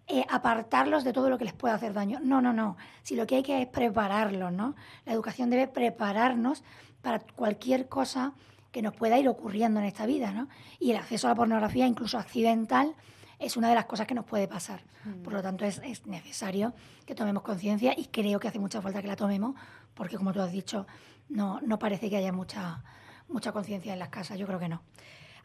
eh, 0.08 0.26
apartarlos 0.30 1.04
de 1.04 1.14
todo 1.14 1.30
lo 1.30 1.38
que 1.38 1.46
les 1.46 1.54
pueda 1.54 1.76
hacer 1.76 1.94
daño? 1.94 2.20
No, 2.22 2.42
no, 2.42 2.54
no. 2.54 2.78
Si 3.04 3.16
lo 3.16 3.28
que 3.28 3.36
hay 3.36 3.44
que 3.44 3.62
es 3.62 3.68
prepararlos, 3.68 4.52
¿no? 4.52 4.76
La 5.06 5.14
educación 5.14 5.50
debe 5.50 5.68
prepararnos 5.68 6.64
para 7.02 7.20
cualquier 7.20 7.88
cosa 7.88 8.34
que 8.72 8.82
nos 8.82 8.96
pueda 8.96 9.20
ir 9.20 9.30
ocurriendo 9.30 9.80
en 9.80 9.86
esta 9.86 10.06
vida, 10.06 10.32
¿no? 10.32 10.48
Y 10.80 10.92
el 10.92 10.98
acceso 10.98 11.28
a 11.28 11.32
la 11.32 11.36
pornografía, 11.36 11.86
incluso 11.86 12.18
accidental, 12.18 12.96
es 13.38 13.58
una 13.58 13.70
de 13.70 13.76
las 13.76 13.86
cosas 13.86 14.08
que 14.08 14.16
nos 14.16 14.26
puede 14.26 14.48
pasar. 14.48 14.84
Mm. 15.04 15.22
Por 15.24 15.34
lo 15.34 15.42
tanto, 15.42 15.66
es, 15.66 15.80
es 15.84 16.08
necesario 16.08 16.74
que 17.06 17.14
tomemos 17.14 17.44
conciencia 17.44 17.94
y 17.96 18.06
creo 18.06 18.40
que 18.40 18.48
hace 18.48 18.60
mucha 18.60 18.82
falta 18.82 19.02
que 19.02 19.08
la 19.08 19.16
tomemos, 19.16 19.56
porque 19.94 20.18
como 20.18 20.34
tú 20.34 20.42
has 20.42 20.52
dicho, 20.52 20.88
no, 21.30 21.60
no 21.62 21.80
parece 21.80 22.10
que 22.10 22.18
haya 22.18 22.32
mucha, 22.32 22.84
mucha 23.28 23.52
conciencia 23.52 23.94
en 23.94 24.00
las 24.00 24.10
casas, 24.10 24.38
yo 24.38 24.46
creo 24.48 24.60
que 24.60 24.70
no. 24.70 24.82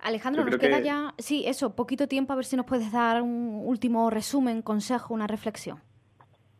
Alejandro, 0.01 0.45
nos 0.45 0.57
queda 0.59 0.79
ya, 0.81 1.15
sí, 1.19 1.45
eso, 1.47 1.75
poquito 1.75 2.07
tiempo, 2.07 2.33
a 2.33 2.37
ver 2.37 2.45
si 2.45 2.57
nos 2.57 2.67
puedes 2.67 2.93
dar 2.93 3.21
un 3.21 3.63
último 3.65 4.11
resumen, 4.11 4.63
consejo, 4.63 5.13
una 5.13 5.27
reflexión. 5.27 5.81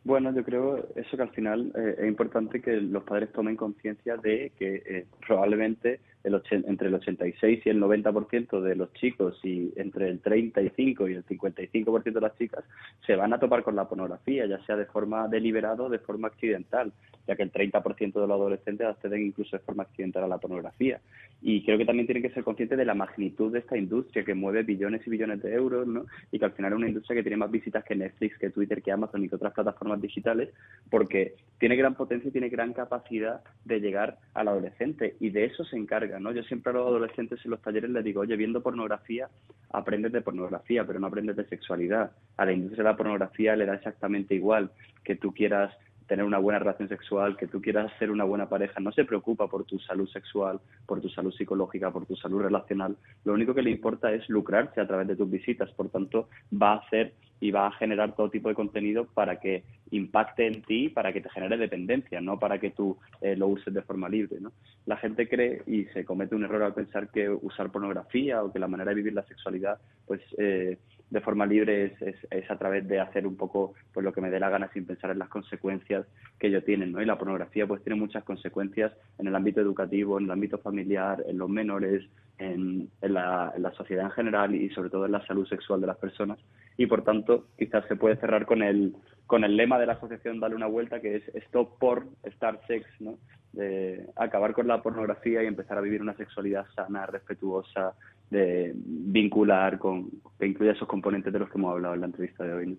Bueno, 0.03 0.33
yo 0.33 0.43
creo 0.43 0.87
eso 0.95 1.17
que 1.17 1.23
al 1.23 1.29
final 1.31 1.71
eh, 1.75 1.95
es 1.99 2.07
importante 2.07 2.61
que 2.61 2.81
los 2.81 3.03
padres 3.03 3.31
tomen 3.31 3.55
conciencia 3.55 4.17
de 4.17 4.51
que 4.57 4.83
eh, 4.85 5.05
probablemente 5.25 5.99
el 6.23 6.41
entre 6.51 6.87
el 6.87 6.95
86 6.95 7.61
y 7.65 7.69
el 7.69 7.81
90% 7.81 8.61
de 8.61 8.75
los 8.75 8.93
chicos 8.93 9.39
y 9.43 9.71
entre 9.77 10.09
el 10.09 10.19
35 10.19 11.07
y 11.07 11.13
el 11.13 11.25
55% 11.25 12.11
de 12.11 12.21
las 12.21 12.37
chicas 12.37 12.63
se 13.05 13.15
van 13.15 13.33
a 13.33 13.39
topar 13.39 13.63
con 13.63 13.75
la 13.75 13.87
pornografía, 13.87 14.45
ya 14.45 14.59
sea 14.65 14.75
de 14.75 14.85
forma 14.85 15.27
deliberada 15.27 15.83
o 15.83 15.89
de 15.89 15.99
forma 15.99 16.27
accidental, 16.27 16.91
ya 17.27 17.35
que 17.35 17.43
el 17.43 17.51
30% 17.51 18.13
de 18.13 18.27
los 18.27 18.31
adolescentes 18.31 18.87
acceden 18.87 19.27
incluso 19.27 19.57
de 19.57 19.63
forma 19.63 19.83
accidental 19.83 20.23
a 20.23 20.27
la 20.27 20.37
pornografía. 20.39 20.99
Y 21.41 21.63
creo 21.63 21.77
que 21.77 21.85
también 21.85 22.05
tienen 22.05 22.23
que 22.23 22.31
ser 22.31 22.43
conscientes 22.43 22.77
de 22.77 22.85
la 22.85 22.95
magnitud 22.95 23.51
de 23.53 23.59
esta 23.59 23.77
industria 23.77 24.25
que 24.25 24.33
mueve 24.33 24.63
billones 24.63 25.05
y 25.05 25.09
billones 25.09 25.41
de 25.41 25.53
euros, 25.53 25.87
¿no? 25.87 26.05
Y 26.31 26.39
que 26.39 26.45
al 26.45 26.51
final 26.51 26.73
es 26.73 26.77
una 26.77 26.87
industria 26.89 27.15
que 27.15 27.23
tiene 27.23 27.37
más 27.37 27.51
visitas 27.51 27.83
que 27.85 27.95
Netflix, 27.95 28.37
que 28.37 28.49
Twitter, 28.49 28.81
que 28.81 28.91
Amazon 28.91 29.23
y 29.23 29.29
que 29.29 29.35
otras 29.35 29.53
plataformas 29.53 30.01
digitales, 30.01 30.49
porque 30.89 31.35
tiene 31.57 31.77
gran 31.77 31.95
potencia 31.95 32.27
y 32.27 32.31
tiene 32.31 32.49
gran 32.49 32.73
capacidad 32.73 33.41
de 33.63 33.79
llegar 33.79 34.17
al 34.33 34.49
adolescente. 34.49 35.15
Y 35.19 35.29
de 35.29 35.45
eso 35.45 35.63
se 35.63 35.77
encarga, 35.77 36.08
¿no? 36.17 36.31
Yo 36.31 36.41
siempre 36.43 36.71
a 36.71 36.75
los 36.75 36.87
adolescentes 36.87 37.39
en 37.43 37.51
los 37.51 37.61
talleres 37.61 37.89
les 37.89 38.03
digo, 38.03 38.21
oye, 38.21 38.37
viendo 38.37 38.63
pornografía, 38.63 39.27
aprendes 39.71 40.13
de 40.13 40.21
pornografía, 40.21 40.85
pero 40.85 40.99
no 40.99 41.07
aprendes 41.07 41.35
de 41.35 41.45
sexualidad. 41.45 42.11
A 42.37 42.45
la 42.45 42.53
industria 42.53 42.83
de 42.83 42.89
la 42.89 42.97
pornografía 42.97 43.55
le 43.55 43.65
da 43.65 43.75
exactamente 43.75 44.33
igual 44.33 44.71
que 45.03 45.17
tú 45.17 45.33
quieras 45.33 45.73
tener 46.07 46.25
una 46.25 46.39
buena 46.39 46.57
relación 46.57 46.89
sexual, 46.89 47.37
que 47.37 47.47
tú 47.47 47.61
quieras 47.61 47.91
ser 47.99 48.09
una 48.09 48.23
buena 48.23 48.49
pareja, 48.49 48.79
no 48.79 48.91
se 48.91 49.05
preocupa 49.05 49.47
por 49.47 49.63
tu 49.65 49.77
salud 49.77 50.09
sexual, 50.09 50.59
por 50.87 50.99
tu 50.99 51.07
salud 51.09 51.31
psicológica, 51.31 51.91
por 51.91 52.07
tu 52.07 52.15
salud 52.15 52.41
relacional. 52.41 52.97
Lo 53.25 53.33
único 53.33 53.53
que 53.53 53.61
le 53.61 53.69
importa 53.69 54.11
es 54.11 54.27
lucrarse 54.27 54.81
a 54.81 54.87
través 54.87 55.07
de 55.07 55.15
tus 55.15 55.29
visitas. 55.29 55.69
Por 55.71 55.89
tanto, 55.89 56.27
va 56.51 56.73
a 56.73 56.77
hacer 56.77 57.13
y 57.39 57.51
va 57.51 57.67
a 57.67 57.71
generar 57.71 58.15
todo 58.15 58.29
tipo 58.29 58.49
de 58.49 58.55
contenido 58.55 59.05
para 59.05 59.39
que 59.39 59.63
impacte 59.91 60.45
en 60.45 60.61
ti, 60.61 60.89
para 60.89 61.13
que 61.13 61.21
te 61.21 61.29
genere 61.29 61.57
dependencia, 61.57 62.21
no 62.21 62.37
para 62.37 62.59
que 62.59 62.71
tú 62.71 62.97
eh, 63.21 63.35
lo 63.35 63.47
uses 63.47 63.73
de 63.73 63.81
forma 63.81 64.09
libre. 64.09 64.39
¿no? 64.39 64.51
La 64.85 64.97
gente 64.97 65.27
cree 65.27 65.61
y 65.65 65.85
se 65.85 66.05
comete 66.05 66.35
un 66.35 66.43
error 66.43 66.63
al 66.63 66.73
pensar 66.73 67.09
que 67.09 67.29
usar 67.29 67.71
pornografía 67.71 68.43
o 68.43 68.51
que 68.51 68.59
la 68.59 68.67
manera 68.67 68.89
de 68.89 68.95
vivir 68.95 69.13
la 69.13 69.23
sexualidad 69.23 69.79
pues 70.05 70.21
eh, 70.37 70.77
de 71.09 71.21
forma 71.21 71.45
libre 71.45 71.95
es, 72.01 72.15
es, 72.29 72.51
a 72.51 72.57
través 72.57 72.87
de 72.87 72.99
hacer 72.99 73.25
un 73.25 73.35
poco 73.35 73.73
pues 73.93 74.03
lo 74.03 74.13
que 74.13 74.21
me 74.21 74.29
dé 74.29 74.39
la 74.39 74.49
gana 74.49 74.69
sin 74.73 74.85
pensar 74.85 75.11
en 75.11 75.19
las 75.19 75.29
consecuencias 75.29 76.05
que 76.37 76.47
ellos 76.47 76.63
tienen, 76.65 76.91
¿no? 76.91 77.01
Y 77.01 77.05
la 77.05 77.17
pornografía 77.17 77.65
pues 77.65 77.83
tiene 77.83 77.99
muchas 77.99 78.23
consecuencias 78.23 78.93
en 79.17 79.27
el 79.27 79.35
ámbito 79.35 79.59
educativo, 79.59 80.19
en 80.19 80.25
el 80.25 80.31
ámbito 80.31 80.59
familiar, 80.59 81.23
en 81.27 81.37
los 81.37 81.49
menores, 81.49 82.05
en 82.37 82.89
la 83.01 83.73
sociedad 83.75 84.05
en 84.05 84.11
general 84.11 84.55
y 84.55 84.69
sobre 84.69 84.89
todo 84.89 85.05
en 85.05 85.11
la 85.11 85.25
salud 85.25 85.47
sexual 85.47 85.81
de 85.81 85.87
las 85.87 85.97
personas. 85.97 86.39
Y 86.79 86.85
por 86.85 87.03
tanto, 87.03 87.47
quizás 87.57 87.85
se 87.89 87.97
puede 87.97 88.15
cerrar 88.15 88.45
con 88.45 88.63
el, 88.63 88.95
con 89.27 89.43
el 89.43 89.57
lema 89.57 89.77
de 89.77 89.85
la 89.85 89.93
asociación 89.93 90.39
Dale 90.39 90.55
una 90.55 90.67
vuelta, 90.67 91.01
que 91.01 91.17
es 91.17 91.35
Stop 91.35 91.77
por 91.77 92.05
Start 92.25 92.65
Sex, 92.67 92.87
¿no? 93.01 93.17
De 93.51 94.05
acabar 94.15 94.53
con 94.53 94.65
la 94.65 94.81
pornografía 94.81 95.43
y 95.43 95.47
empezar 95.47 95.77
a 95.77 95.81
vivir 95.81 96.01
una 96.01 96.15
sexualidad 96.15 96.65
sana, 96.73 97.05
respetuosa, 97.05 97.95
de 98.29 98.71
vincular 98.75 99.77
con 99.77 100.09
que 100.39 100.47
incluya 100.47 100.71
esos 100.71 100.87
componentes 100.87 101.33
de 101.33 101.39
los 101.39 101.49
que 101.49 101.57
hemos 101.57 101.73
hablado 101.73 101.95
en 101.95 101.99
la 101.99 102.05
entrevista 102.05 102.45
de 102.45 102.53
hoy. 102.53 102.77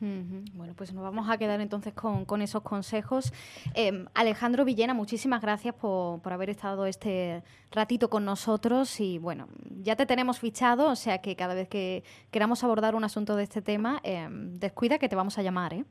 Bueno, 0.00 0.74
pues 0.76 0.92
nos 0.92 1.02
vamos 1.02 1.28
a 1.30 1.38
quedar 1.38 1.60
entonces 1.60 1.94
con, 1.94 2.24
con 2.24 2.42
esos 2.42 2.62
consejos. 2.62 3.32
Em, 3.74 4.06
Alejandro 4.14 4.64
Villena, 4.64 4.94
muchísimas 4.94 5.40
gracias 5.40 5.74
por, 5.74 6.20
por, 6.20 6.32
haber 6.32 6.50
estado 6.50 6.86
este 6.86 7.42
ratito 7.70 8.10
con 8.10 8.24
nosotros 8.24 9.00
y 9.00 9.18
bueno, 9.18 9.48
ya 9.82 9.96
te 9.96 10.04
tenemos 10.04 10.38
fichado, 10.38 10.90
o 10.90 10.96
sea 10.96 11.18
que 11.18 11.34
cada 11.34 11.54
vez 11.54 11.68
que 11.68 12.04
queramos 12.30 12.62
abordar 12.62 12.94
un 12.94 13.04
asunto 13.04 13.36
de 13.36 13.44
este 13.44 13.62
tema, 13.62 14.00
em, 14.02 14.54
descuida 14.54 14.98
que 14.98 15.08
te 15.08 15.16
vamos 15.16 15.38
a 15.38 15.42
llamar. 15.42 15.72
¿eh? 15.72 15.84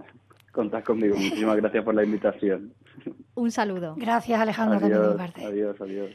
Contad 0.51 0.83
conmigo, 0.83 1.15
muchísimas 1.15 1.57
gracias 1.57 1.83
por 1.83 1.95
la 1.95 2.03
invitación. 2.03 2.73
un 3.35 3.51
saludo. 3.51 3.95
Gracias 3.97 4.39
Alejandro. 4.39 4.85
Adiós, 4.85 5.19
adiós, 5.37 5.81
adiós. 5.81 6.11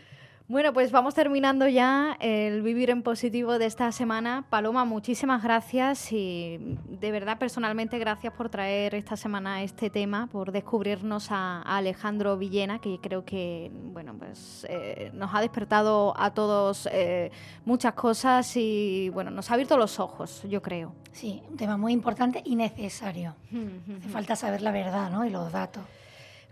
Bueno, 0.50 0.72
pues 0.72 0.90
vamos 0.90 1.14
terminando 1.14 1.68
ya 1.68 2.16
el 2.18 2.62
vivir 2.62 2.90
en 2.90 3.04
positivo 3.04 3.56
de 3.60 3.66
esta 3.66 3.92
semana. 3.92 4.44
Paloma, 4.50 4.84
muchísimas 4.84 5.44
gracias 5.44 6.10
y 6.10 6.76
de 6.88 7.12
verdad 7.12 7.38
personalmente 7.38 8.00
gracias 8.00 8.32
por 8.32 8.48
traer 8.48 8.96
esta 8.96 9.16
semana 9.16 9.62
este 9.62 9.90
tema, 9.90 10.26
por 10.26 10.50
descubrirnos 10.50 11.28
a, 11.30 11.62
Alejandro 11.62 12.36
Villena, 12.36 12.80
que 12.80 12.98
creo 13.00 13.24
que 13.24 13.70
bueno, 13.72 14.16
pues 14.18 14.66
eh, 14.68 15.12
nos 15.14 15.32
ha 15.32 15.40
despertado 15.40 16.14
a 16.16 16.34
todos 16.34 16.88
eh, 16.90 17.30
muchas 17.64 17.94
cosas 17.94 18.56
y 18.56 19.08
bueno, 19.10 19.30
nos 19.30 19.52
ha 19.52 19.54
abierto 19.54 19.76
los 19.76 20.00
ojos, 20.00 20.42
yo 20.48 20.60
creo. 20.60 20.96
Sí, 21.12 21.44
un 21.48 21.56
tema 21.58 21.76
muy 21.76 21.92
importante 21.92 22.42
y 22.44 22.56
necesario. 22.56 23.36
Hace 23.98 24.08
falta 24.08 24.34
saber 24.34 24.62
la 24.62 24.72
verdad, 24.72 25.12
¿no? 25.12 25.24
Y 25.24 25.30
los 25.30 25.52
datos. 25.52 25.84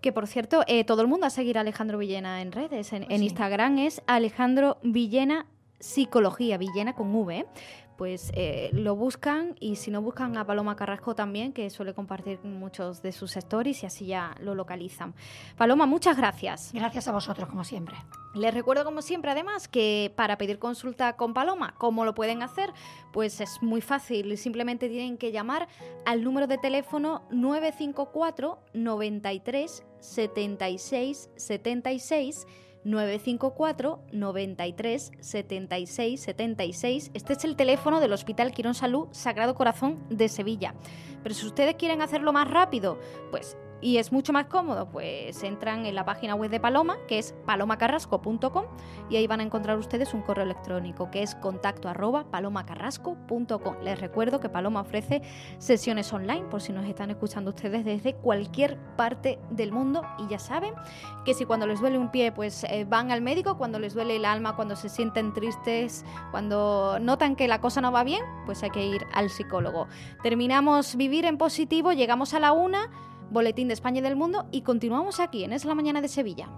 Que 0.01 0.13
por 0.13 0.27
cierto, 0.27 0.63
eh, 0.67 0.85
todo 0.85 1.03
el 1.03 1.09
mundo 1.09 1.27
a 1.27 1.31
seguir 1.31 1.59
a 1.59 1.63
Alejandro 1.63 1.99
Villena 1.99 2.41
en 2.43 2.53
redes. 2.53 2.93
En, 2.93 3.11
en 3.11 3.23
Instagram 3.23 3.79
es 3.79 4.03
Alejandro 4.07 4.79
Villena 4.83 5.47
Psicología, 5.81 6.59
Villena 6.59 6.95
con 6.95 7.15
V 7.15 7.47
pues 7.99 8.31
eh, 8.35 8.71
lo 8.73 8.95
buscan 8.95 9.57
y 9.59 9.75
si 9.75 9.91
no 9.91 10.01
buscan 10.01 10.37
a 10.39 10.47
Paloma 10.47 10.77
Carrasco 10.77 11.17
también, 11.17 11.53
que 11.53 11.69
suele 11.69 11.95
compartir 11.95 12.39
muchos 12.45 13.03
de 13.03 13.11
sus 13.11 13.37
stories 13.37 13.83
y 13.83 13.87
así 13.87 14.07
ya 14.07 14.37
lo 14.41 14.55
localizan. 14.55 15.15
Paloma, 15.57 15.85
muchas 15.85 16.17
gracias. 16.17 16.71
Gracias 16.73 17.09
a 17.09 17.13
vosotros, 17.13 17.49
como 17.49 17.65
siempre. 17.65 17.97
Les 18.35 18.55
recuerdo, 18.55 18.85
como 18.85 19.03
siempre, 19.03 19.33
además, 19.33 19.67
que 19.67 20.13
para 20.15 20.39
pedir 20.39 20.61
consulta 20.61 21.17
con 21.17 21.35
Paloma, 21.35 21.75
¿cómo 21.77 22.05
lo 22.05 22.15
pueden 22.15 22.45
hacer? 22.45 22.73
Pues 23.13 23.41
es 23.41 23.61
muy 23.63 23.81
fácil, 23.81 24.39
simplemente 24.39 24.89
tienen 24.89 25.19
que 25.19 25.33
llamar 25.33 25.67
al 26.07 26.23
número 26.23 26.47
de 26.47 26.57
teléfono 26.57 27.25
954 27.31 28.61
93 28.75 29.85
76 30.01 31.31
76 31.37 32.47
954 32.85 34.01
93 34.13 35.13
76 35.21 36.21
76. 36.21 37.11
Este 37.15 37.33
es 37.33 37.45
el 37.45 37.57
teléfono 37.57 38.01
del 38.01 38.13
Hospital 38.13 38.53
Quirón 38.53 38.75
Salud 38.75 39.09
Sagrado 39.13 39.55
Corazón 39.55 39.99
de 40.09 40.29
Sevilla. 40.29 40.75
Pero 41.23 41.35
si 41.35 41.47
ustedes 41.47 41.75
quieren 41.75 42.03
hacerlo 42.03 42.33
más 42.33 42.49
rápido, 42.51 42.99
pues 43.31 43.57
y 43.81 43.99
es 43.99 44.13
mucho 44.13 44.33
más 44.33 44.47
cómodo, 44.47 44.89
pues 44.91 45.43
entran 45.43 45.87
en 45.87 45.95
la 45.95 46.05
página 46.05 46.35
web 46.35 46.51
de 46.51 46.61
Paloma, 46.61 46.97
que 47.07 47.19
es 47.19 47.35
palomacarrasco.com, 47.47 48.65
y 49.09 49.17
ahí 49.17 49.27
van 49.27 49.41
a 49.41 49.43
encontrar 49.43 49.79
ustedes 49.79 50.15
un 50.15 50.23
correo 50.23 50.45
electrónico 50.45 51.11
que 51.11 51.23
es 51.23 51.35
contacto 51.37 51.89
arroba 51.89 52.25
palomacarrasco.com. 52.31 53.77
Les 53.83 54.01
recuerdo 54.01 54.41
que 54.41 54.49
Paloma 54.49 54.81
ofrece 54.81 55.23
sesiones 55.59 56.13
online 56.13 56.45
por 56.47 56.61
si 56.61 56.73
nos 56.73 56.87
están 56.87 57.11
escuchando 57.11 57.51
ustedes 57.51 57.85
desde 57.85 58.15
cualquier 58.15 58.79
parte 58.97 59.39
del 59.51 59.73
mundo 59.73 60.03
y 60.19 60.29
ya 60.29 60.39
saben 60.39 60.75
que 61.25 61.35
si 61.35 61.45
cuando 61.45 61.67
les 61.67 61.81
duele 61.81 61.99
un 61.99 62.11
pie 62.11 62.33
pues 62.33 62.65
eh, 62.65 62.85
van 62.89 63.11
al 63.11 63.23
médico, 63.23 63.57
cuando 63.57 63.79
les 63.79 63.95
duele 63.95 64.17
el 64.17 64.25
alma, 64.25 64.57
cuando 64.57 64.77
se 64.77 64.89
sienten 64.89 65.33
tristes, 65.33 66.05
cuando 66.31 66.99
notan 67.01 67.37
que 67.37 67.49
la 67.49 67.61
cosa 67.61 67.81
no 67.81 67.93
va 67.93 68.05
bien, 68.05 68.25
pues 68.47 68.63
hay 68.63 68.71
que 68.71 68.85
ir 68.85 69.07
al 69.13 69.31
psicólogo. 69.31 69.87
Terminamos 70.23 70.97
vivir 70.97 71.25
en 71.25 71.39
positivo, 71.39 71.93
llegamos 71.93 72.35
a 72.35 72.41
la 72.41 72.53
una 72.53 72.91
Boletín 73.31 73.69
de 73.69 73.75
España 73.75 73.99
y 73.99 74.03
del 74.03 74.17
Mundo 74.17 74.47
y 74.51 74.63
continuamos 74.63 75.21
aquí 75.21 75.45
en 75.45 75.53
Es 75.53 75.65
la 75.65 75.75
Mañana 75.75 76.01
de 76.01 76.09
Sevilla. 76.09 76.49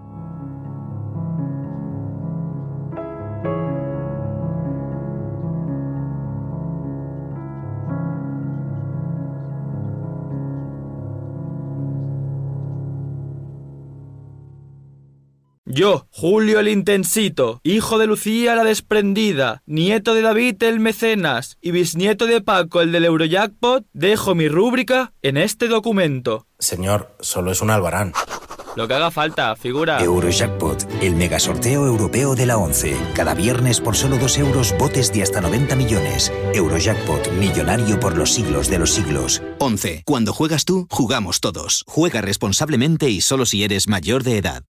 Yo, 15.73 16.09
Julio 16.11 16.59
el 16.59 16.67
Intensito, 16.67 17.61
hijo 17.63 17.99
de 17.99 18.09
Lucía 18.09 18.57
la 18.57 18.65
Desprendida, 18.65 19.63
nieto 19.67 20.15
de 20.15 20.23
David 20.23 20.61
el 20.65 20.81
Mecenas 20.81 21.59
y 21.61 21.71
bisnieto 21.71 22.27
de 22.27 22.41
Paco 22.41 22.81
el 22.81 22.91
del 22.91 23.05
Eurojackpot, 23.05 23.87
dejo 23.93 24.35
mi 24.35 24.49
rúbrica 24.49 25.13
en 25.23 25.37
este 25.37 25.69
documento. 25.69 26.49
Señor, 26.59 27.15
solo 27.21 27.53
es 27.53 27.63
un 27.63 27.71
albarán. 27.71 28.13
Lo 28.77 28.89
que 28.89 28.95
haga 28.95 29.11
falta, 29.13 29.55
figura. 29.55 30.03
Eurojackpot, 30.03 30.89
el 31.03 31.15
mega 31.15 31.39
sorteo 31.39 31.87
europeo 31.87 32.35
de 32.35 32.47
la 32.47 32.57
11. 32.57 32.97
Cada 33.15 33.35
viernes 33.35 33.81
por 33.81 33.97
solo 33.97 34.17
2 34.17 34.39
euros, 34.39 34.75
botes 34.77 35.13
de 35.13 35.23
hasta 35.23 35.41
90 35.41 35.77
millones. 35.77 36.33
Eurojackpot, 36.55 37.33
millonario 37.33 37.99
por 38.01 38.17
los 38.17 38.33
siglos 38.33 38.69
de 38.69 38.79
los 38.79 38.91
siglos. 38.91 39.43
11. 39.59 40.03
Cuando 40.05 40.33
juegas 40.33 40.65
tú, 40.65 40.89
jugamos 40.91 41.41
todos. 41.41 41.85
Juega 41.87 42.21
responsablemente 42.21 43.09
y 43.09 43.21
solo 43.21 43.47
si 43.47 43.63
eres 43.65 43.89
mayor 43.89 44.25
de 44.25 44.39
edad. 44.39 44.65